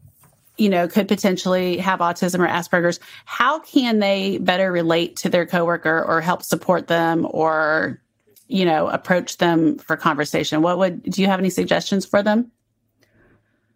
[0.57, 5.46] you know could potentially have autism or asperger's how can they better relate to their
[5.46, 8.01] coworker or help support them or
[8.48, 12.51] you know approach them for conversation what would do you have any suggestions for them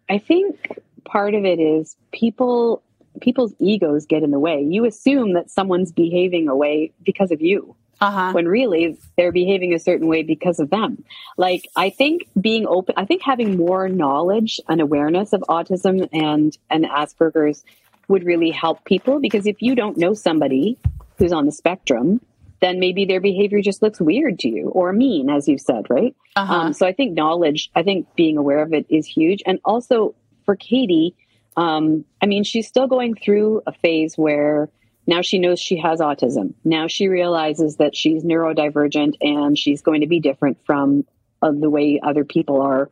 [0.09, 2.83] i think part of it is people
[3.21, 4.61] people's egos get in the way.
[4.61, 7.75] You assume that someone's behaving a way because of you.
[8.01, 8.33] Uh-huh.
[8.33, 11.03] When really they're behaving a certain way because of them.
[11.37, 16.57] Like, I think being open, I think having more knowledge and awareness of autism and,
[16.69, 17.63] and Asperger's
[18.07, 20.77] would really help people because if you don't know somebody
[21.17, 22.19] who's on the spectrum,
[22.61, 26.15] then maybe their behavior just looks weird to you or mean, as you said, right?
[26.35, 26.53] Uh-huh.
[26.53, 29.41] Um, so I think knowledge, I think being aware of it is huge.
[29.45, 30.15] And also
[30.45, 31.15] for Katie,
[31.57, 34.69] um, I mean, she's still going through a phase where
[35.07, 36.53] now she knows she has autism.
[36.63, 41.05] Now she realizes that she's neurodivergent and she's going to be different from
[41.41, 42.89] uh, the way other people are.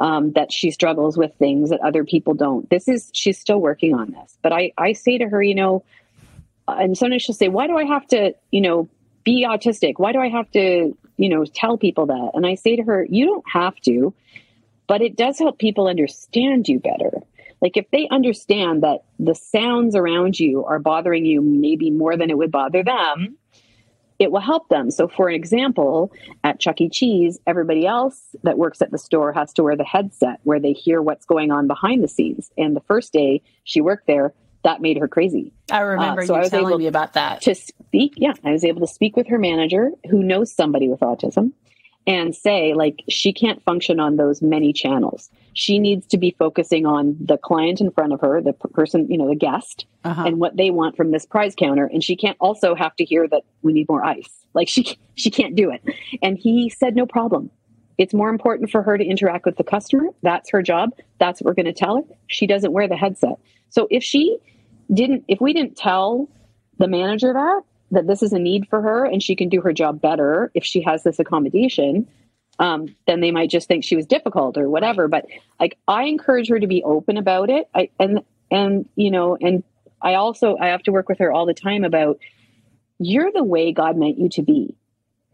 [0.00, 2.68] Um, that she struggles with things that other people don't.
[2.68, 4.36] This is she's still working on this.
[4.42, 5.84] But I I say to her, you know,
[6.66, 8.88] and sometimes she'll say, why do I have to, you know,
[9.22, 9.94] be autistic?
[9.98, 12.32] Why do I have to, you know, tell people that?
[12.34, 14.12] And I say to her, you don't have to
[14.86, 17.22] but it does help people understand you better.
[17.64, 22.28] Like if they understand that the sounds around you are bothering you maybe more than
[22.28, 23.38] it would bother them,
[24.18, 24.90] it will help them.
[24.90, 26.12] So, for an example,
[26.44, 26.90] at Chuck E.
[26.90, 30.74] Cheese, everybody else that works at the store has to wear the headset where they
[30.74, 32.50] hear what's going on behind the scenes.
[32.58, 35.50] And the first day she worked there, that made her crazy.
[35.72, 37.40] I remember uh, so you I was telling able me about that.
[37.42, 41.00] To speak, yeah, I was able to speak with her manager who knows somebody with
[41.00, 41.52] autism
[42.06, 45.30] and say like she can't function on those many channels.
[45.54, 49.16] She needs to be focusing on the client in front of her the person you
[49.16, 50.24] know the guest uh-huh.
[50.26, 53.28] and what they want from this prize counter and she can't also have to hear
[53.28, 54.30] that we need more ice.
[54.54, 55.82] Like she she can't do it.
[56.22, 57.50] And he said no problem.
[57.96, 60.06] It's more important for her to interact with the customer.
[60.22, 60.90] That's her job.
[61.20, 62.02] That's what we're going to tell her.
[62.26, 63.38] She doesn't wear the headset.
[63.70, 64.38] So if she
[64.92, 66.28] didn't if we didn't tell
[66.78, 67.62] the manager that
[67.94, 70.64] that this is a need for her and she can do her job better if
[70.64, 72.06] she has this accommodation
[72.58, 75.08] um, then they might just think she was difficult or whatever.
[75.08, 75.26] But
[75.58, 77.68] like i encourage her to be open about it.
[77.74, 78.20] I, and
[78.50, 79.64] and you know and
[80.02, 82.18] i also i have to work with her all the time about
[82.98, 84.76] you're the way god meant you to be.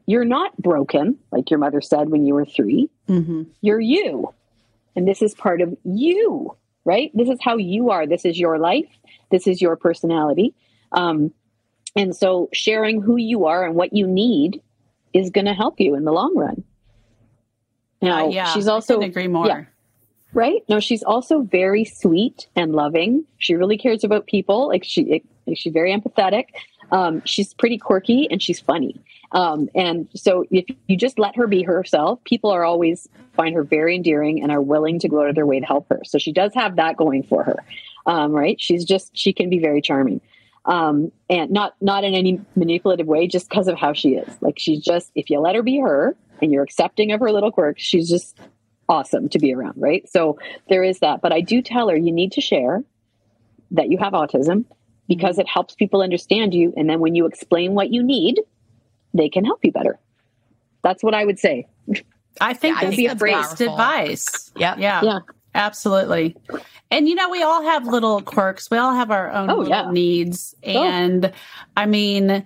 [0.06, 3.42] You're not broken like your mother said when you were 3 mm-hmm.
[3.60, 4.32] you're you.
[4.96, 6.56] And this is part of you
[6.86, 7.10] right?
[7.14, 8.06] This is how you are.
[8.06, 8.88] This is your life.
[9.30, 10.54] This is your personality.
[10.92, 11.32] Um,
[11.96, 14.62] and so sharing who you are and what you need
[15.12, 16.62] is going to help you in the long run.
[18.00, 19.46] Now, uh, yeah, she's also agree more.
[19.46, 19.64] Yeah,
[20.32, 20.62] right?
[20.68, 23.24] No, she's also very sweet and loving.
[23.38, 24.68] She really cares about people.
[24.68, 25.22] Like she,
[25.54, 26.46] she's very empathetic.
[26.92, 28.96] Um, she's pretty quirky and she's funny.
[29.32, 33.62] Um, and so if you just let her be herself, people are always find her
[33.62, 36.00] very endearing and are willing to go out of their way to help her.
[36.04, 37.56] So she does have that going for her.
[38.06, 38.60] Um, right?
[38.60, 40.20] She's just, she can be very charming
[40.64, 44.36] um, and not not in any manipulative way, just because of how she is.
[44.40, 47.50] Like she's just, if you let her be her and you're accepting of her little
[47.52, 48.38] quirks, she's just
[48.88, 50.08] awesome to be around, right?
[50.08, 50.38] So
[50.68, 51.20] there is that.
[51.22, 52.82] But I do tell her you need to share
[53.72, 54.64] that you have autism.
[55.08, 56.72] because it helps people understand you.
[56.76, 58.40] And then when you explain what you need,
[59.12, 59.98] they can help you better.
[60.84, 61.66] That's what I would say.
[62.40, 64.52] I think Yeah, I that's think the that's advice.
[64.56, 64.78] Yep.
[64.78, 65.00] Yeah.
[65.02, 65.18] Yeah.
[65.54, 66.36] Absolutely.
[66.90, 68.70] And you know, we all have little quirks.
[68.70, 69.90] We all have our own Oh, yeah.
[69.90, 70.54] needs.
[70.62, 71.32] And
[71.76, 72.44] I mean,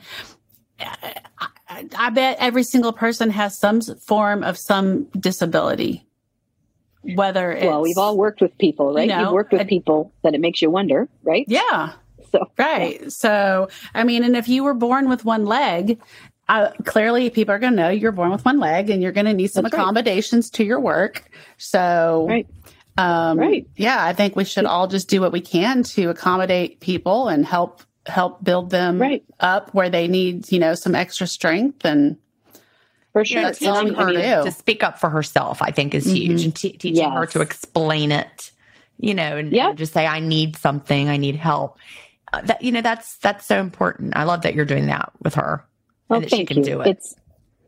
[0.81, 6.07] I, I bet every single person has some form of some disability.
[7.03, 9.07] Whether it's Well, we've all worked with people, right?
[9.09, 11.45] know, You've worked with and- people that it makes you wonder, right?
[11.49, 11.93] Yeah.
[12.33, 13.13] So Right.
[13.13, 16.01] So, I mean, and if you were born with one leg,
[16.49, 19.27] uh, clearly people are going to know you're born with one leg and you're going
[19.27, 19.81] to need some That's right.
[19.83, 21.31] accommodations to your work.
[21.59, 22.47] So, Right.
[22.97, 23.67] Um, Right.
[23.77, 27.45] yeah, I think we should all just do what we can to accommodate people and
[27.47, 29.25] help help build them Right.
[29.41, 32.17] up where they need, you know, some extra strength and
[33.15, 33.39] for sure.
[33.41, 36.45] Yeah, That's teaching her to, to speak up for herself, I think, is huge, Mhm.
[36.45, 38.51] and te- teaching her to explain it.
[38.99, 39.69] You know, and, Yep.
[39.71, 41.09] and just say, "I need something.
[41.09, 41.79] I need help."
[42.33, 44.17] Uh, that you know, that's that's so important.
[44.17, 45.65] I love that you're doing that with her,
[46.11, 46.65] Oh, and that she can you.
[46.65, 46.89] do it.
[46.89, 47.15] It's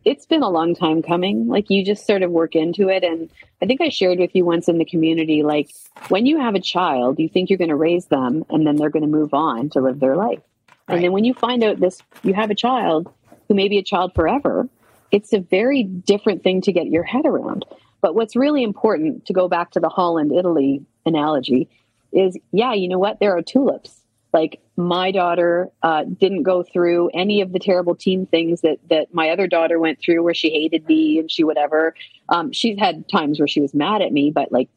[0.06, 1.48] it's been a long time coming.
[1.48, 3.28] Like you just sort of work into it, and
[3.60, 5.42] I think I shared with you once in the community.
[5.42, 5.68] Like
[6.08, 8.88] when you have a child, you think you're going to raise them, and then they're
[8.88, 10.40] going to move on to live their life.
[10.88, 10.94] Right.
[10.94, 13.12] And then when you find out this, you have a child
[13.48, 14.68] who may be a child forever.
[15.10, 17.64] It's a very different thing to get your head around.
[18.00, 21.68] But what's really important to go back to the Holland, Italy analogy
[22.12, 23.18] is, yeah, you know what?
[23.18, 24.02] There are tulips
[24.36, 29.12] like my daughter uh, didn't go through any of the terrible teen things that that
[29.14, 31.94] my other daughter went through where she hated me and she whatever
[32.28, 34.68] um, she's had times where she was mad at me but like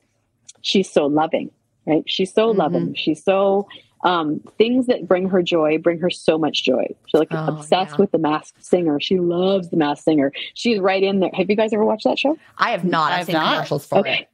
[0.61, 1.51] she's so loving
[1.85, 2.57] right she's so Mhm.
[2.57, 3.67] loving she's so
[4.05, 7.95] um, things that bring her joy bring her so much joy she's like Oh, obsessed
[7.95, 8.01] yeah.
[8.01, 11.57] with the masked singer she loves the masked singer she's right in there have you
[11.57, 13.11] guys ever watched that show I have not.
[13.11, 13.55] I've I've seen not.
[13.55, 14.19] commercials for Okay.
[14.21, 14.28] it.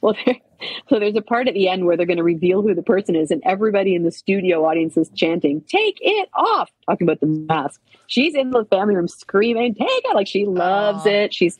[0.00, 0.36] Well, there,
[0.88, 3.16] so there's a part at the end where they're going to reveal who the person
[3.16, 7.26] is, and everybody in the studio audience is chanting, "Take it off!" Talking about the
[7.26, 7.80] mask.
[8.06, 11.10] She's in the family room screaming, "Take it!" Like she loves Aw.
[11.10, 11.34] it.
[11.34, 11.58] She's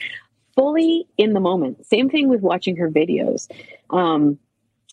[0.55, 1.85] fully in the moment.
[1.87, 3.51] Same thing with watching her videos.
[3.91, 4.39] Um,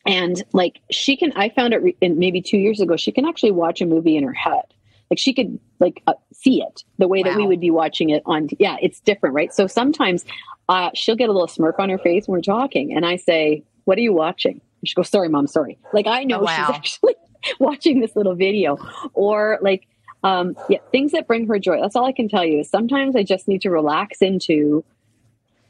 [0.05, 2.95] and like she can, I found it re- in maybe two years ago.
[2.95, 4.63] She can actually watch a movie in her head.
[5.09, 8.21] Like she could like uh, see it the way that we would be watching it
[8.25, 8.47] on.
[8.59, 9.51] Yeah, it's different, right?
[9.53, 10.23] So sometimes
[10.67, 13.63] uh, she'll get a little smirk on her face when we're talking, and I say,
[13.85, 16.67] "What are you watching?" And she goes, "Sorry, mom, sorry." Like I know Oh, wow.
[16.67, 17.15] she's actually
[17.59, 18.77] watching this little video,
[19.13, 19.87] or like,
[20.23, 21.81] um, yeah, things that bring her joy.
[21.81, 22.59] That's all I can tell you.
[22.59, 24.83] Is sometimes I just need to relax into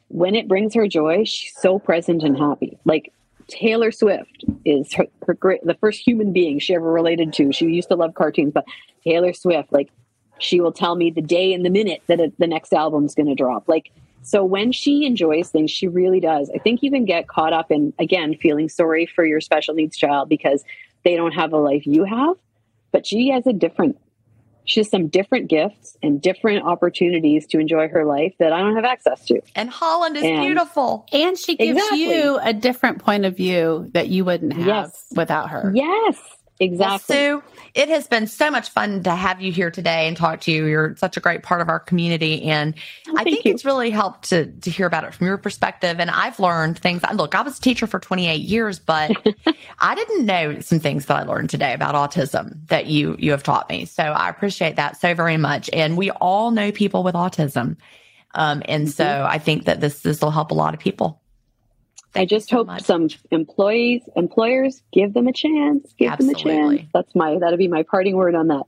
[0.09, 1.23] when it brings her joy.
[1.23, 2.77] She's so present and happy.
[2.83, 3.13] Like
[3.49, 7.51] Taylor Swift is her, her great, the first human being she ever related to.
[7.51, 8.65] She used to love cartoons, but
[9.03, 9.89] Taylor Swift, like
[10.39, 13.35] she will tell me the day and the minute that the next album's going to
[13.35, 13.67] drop.
[13.67, 13.91] Like,
[14.21, 16.49] so when she enjoys things, she really does.
[16.53, 19.97] I think you can get caught up in, again, feeling sorry for your special needs
[19.97, 20.63] child because
[21.03, 22.35] they don't have a life you have,
[22.91, 23.97] but she has a different,
[24.69, 28.75] she has some different gifts and different opportunities to enjoy her life that I don't
[28.75, 29.41] have access to.
[29.55, 31.07] And Holland is And- beautiful.
[31.11, 32.03] and she gives Exactly.
[32.03, 35.05] you a different point of view that you wouldn't have Yes.
[35.15, 35.71] without her.
[35.73, 36.17] Yes,
[36.59, 36.79] exactly.
[36.79, 37.43] Well, Sue,
[37.75, 40.65] it has been so much fun to have you here today and talk to you.
[40.65, 42.43] You're such a great part of our community.
[42.43, 42.75] And
[43.07, 43.55] I Oh, thank think you.
[43.55, 45.99] it's really helped to, to hear about it from your perspective.
[45.99, 47.01] And I've learned things.
[47.13, 49.15] Look, I was a teacher for 28 years, but
[49.79, 53.43] I didn't know some things that I learned today about autism that you, you have
[53.43, 53.85] taught me.
[53.85, 55.69] So I appreciate that so very much.
[55.73, 57.77] And we all know people with autism.
[58.35, 59.27] Um, and so Mm-hmm.
[59.29, 61.18] I think that this, this will help a lot of people.
[62.15, 62.83] I just so hope much.
[62.83, 65.93] some employees, employers give them a chance.
[65.97, 66.77] Give them a Absolutely.
[66.79, 66.89] chance.
[66.93, 68.63] That's my that'll be my parting word on that.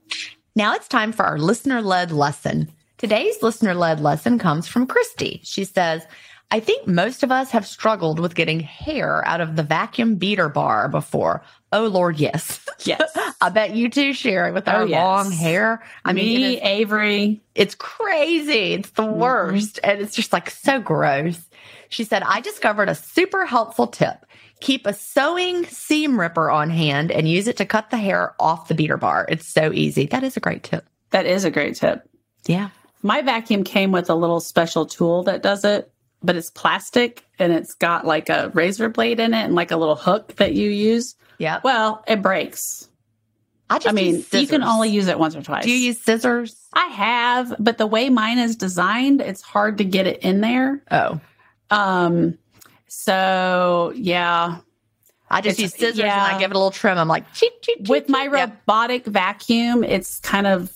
[0.54, 2.70] Now it's time for our listener led lesson.
[2.98, 5.40] Today's listener led lesson comes from Christy.
[5.42, 6.06] She says,
[6.52, 10.48] I think most of us have struggled with getting hair out of the vacuum beater
[10.48, 11.42] bar before.
[11.72, 12.60] Oh Lord, yes.
[12.84, 13.16] Yes.
[13.40, 15.00] I bet you too, Sheri, with Oh, our yes.
[15.00, 15.84] long hair.
[16.04, 17.40] I mean, Me, it is, Avery.
[17.54, 18.72] it's crazy.
[18.72, 19.20] It's the mm-hmm.
[19.20, 19.78] worst.
[19.84, 21.40] And it's just like so gross.
[21.90, 24.26] She said, I discovered a super helpful tip.
[24.58, 28.66] Keep a sewing seam ripper on hand and use it to cut the hair off
[28.66, 29.26] the beater bar.
[29.28, 30.06] It's so easy.
[30.06, 30.84] That is a great tip.
[31.10, 32.08] That is a great tip.
[32.46, 32.70] Yeah.
[33.02, 37.52] My vacuum came with a little special tool that does it, but it's plastic and
[37.52, 40.68] it's got like a razor blade in it and like a little hook that you
[40.68, 41.14] use.
[41.38, 41.60] Yeah.
[41.64, 42.88] Well, it breaks.
[43.70, 45.64] I just I mean, you can only use it once or twice.
[45.64, 46.56] Do you use scissors?
[46.74, 50.82] I have, but the way mine is designed, it's hard to get it in there.
[50.90, 51.20] Oh,
[51.70, 52.36] Um,
[52.88, 54.58] so yeah,
[55.30, 56.10] I just It's- use scissors and.
[56.12, 56.98] I give it a little trim.
[56.98, 58.32] I'm like, cheep, cheep, cheep, with my cheep.
[58.34, 58.40] Yeah.
[58.44, 60.70] robotic vacuum, it's kind of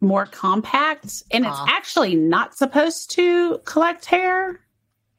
[0.00, 4.60] more compact and it's actually not supposed to collect hair,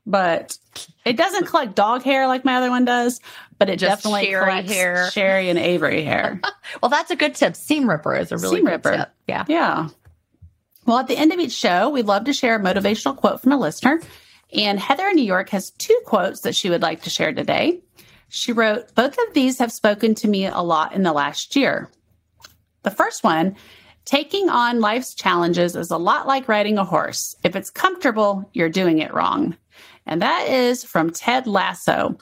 [0.07, 0.57] but
[1.05, 3.19] it doesn't collect dog hair like my other one does,
[3.62, 4.95] but it Just definitely Sheri hair.
[5.14, 6.41] Sheri and Avery hair.
[6.82, 7.55] Well, that's a good tip.
[7.55, 8.97] Seam ripper is a really Seam good ripper.
[8.97, 9.09] tip.
[9.28, 9.45] Yeah.
[9.47, 9.89] Yeah.
[10.88, 13.51] Well, at the end of each show, we'd love to share a motivational quote from
[13.51, 14.01] a listener.
[14.51, 17.82] And Heather in New York has two quotes that she would like to share today.
[18.30, 21.88] She wrote, Both of these have spoken to me a lot in the last year.
[22.82, 23.55] The first one,
[24.05, 27.36] taking on life's challenges is a lot like riding a horse.
[27.43, 29.55] If it's comfortable, you're doing it wrong.
[30.07, 32.18] And that is from Ted Lasso.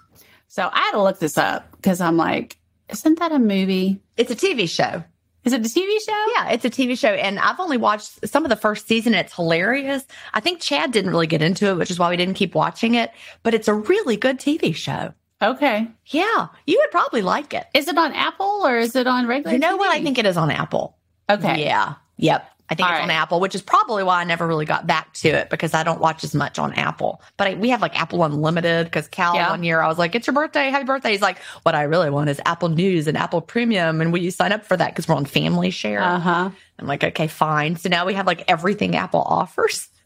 [0.50, 2.58] So I had to look this up because I'm like,
[2.90, 4.02] isn't that a movie?
[4.18, 5.04] It's a TV show.
[5.46, 6.26] Is it a TV show?
[6.36, 7.10] Yeah, it's a TV show.
[7.10, 9.14] And I've only watched some of the first season.
[9.14, 10.06] It's hilarious.
[10.34, 12.96] I think Chad didn't really get into it, which is why we didn't keep watching
[12.96, 13.12] it.
[13.44, 15.14] But it's a really good TV show.
[15.42, 15.88] Okay.
[16.08, 17.66] Yeah, you would probably like it.
[17.74, 19.54] Is it on Apple or is it on regular?
[19.54, 19.90] You know what?
[19.90, 20.98] I think it is on Apple.
[21.30, 21.64] Okay.
[21.64, 21.94] Yeah.
[22.18, 22.46] Yep.
[22.70, 23.10] I think All it's on.
[23.10, 26.00] Apple, which is probably why I never really got back to it because I don't
[26.00, 27.22] watch as much on Apple.
[27.38, 29.50] But I, we have like Apple Unlimited because Cal Yeah.
[29.50, 32.10] one year I was like, "It's your birthday, happy birthday!" He's like, "What I really
[32.10, 35.08] want is Apple News and Apple Premium, and will you sign up for that because
[35.08, 36.50] we're on Family Share?" Uh huh.
[36.78, 39.88] I'm like, "Okay, fine." So now we have like everything Apple offers.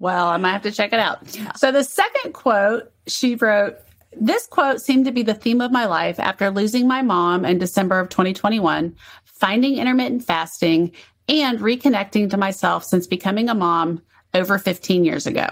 [0.00, 1.26] Well, I might have to check it out.
[1.56, 3.78] So the second quote she wrote.
[4.12, 7.58] This quote seemed to be the theme of my life after losing my mom in
[7.58, 8.94] December of 2021,
[9.24, 10.92] finding intermittent fasting,
[11.28, 14.02] and reconnecting to myself since becoming a mom
[14.34, 15.46] over 15 years ago.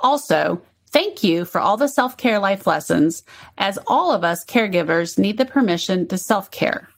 [0.00, 0.60] Also,
[0.90, 3.22] thank you for all the self care life lessons,
[3.58, 6.88] as all of us caregivers need the permission to self care.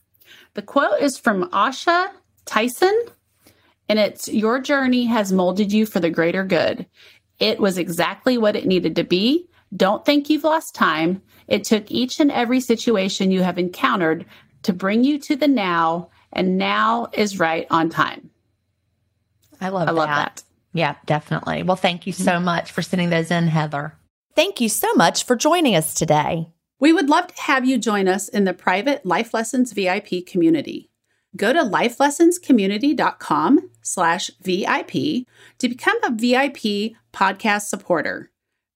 [0.53, 2.09] The quote is from Asha
[2.45, 2.99] Tyson,
[3.87, 6.85] and it's Your journey has molded you for the greater good.
[7.39, 9.47] It was exactly what it needed to be.
[9.75, 11.21] Don't think you've lost time.
[11.47, 14.25] It took each and every situation you have encountered
[14.63, 18.29] to bring you to the now, and now is right on time.
[19.59, 20.43] I love I love that.
[20.73, 21.63] Yeah, definitely.
[21.63, 22.45] Well, thank you so mm-hmm.
[22.45, 23.97] much for sending those in, Heather.
[24.35, 26.47] Thank you so much for joining us today.
[26.79, 30.89] We would love to have you join us in the private Life Lessons VIP community.
[31.35, 35.27] Go to lifelessonscommunity.com slash VIP
[35.59, 38.30] to become a VIP podcast supporter.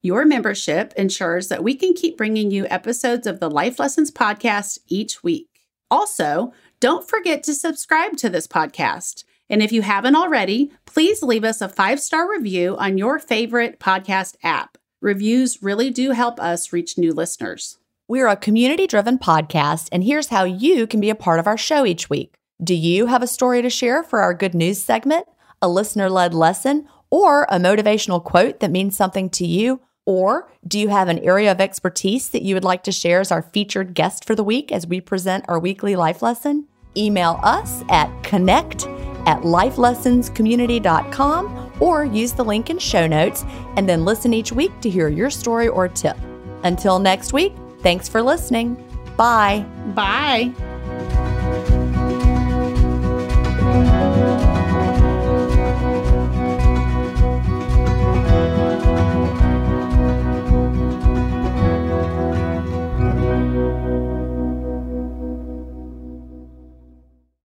[0.05, 4.77] Your membership ensures that we can keep bringing you episodes of the Life Lessons podcast
[4.87, 5.47] each week.
[5.89, 9.23] Also, don't forget to subscribe to this podcast.
[9.49, 13.79] And if you haven't already, please leave us a five star review on your favorite
[13.79, 14.77] podcast app.
[15.01, 17.79] Reviews really do help us reach new listeners.
[18.07, 21.57] We're a community driven podcast, and here's how you can be a part of our
[21.57, 22.35] show each week.
[22.63, 25.25] Do you have a story to share for our good news segment,
[25.63, 29.81] a listener led lesson, or a motivational quote that means something to you?
[30.05, 33.31] Or do you have an area of expertise that you would like to share as
[33.31, 36.67] our featured guest for the week as we present our weekly life lesson?
[36.95, 38.85] Email us at connect
[39.25, 43.43] at lifelessonscommunity.com or use the link in show notes
[43.75, 46.17] and then listen each week to hear your story or tip.
[46.63, 48.75] Until next week, thanks for listening.
[49.17, 49.65] Bye.
[49.93, 50.53] Bye.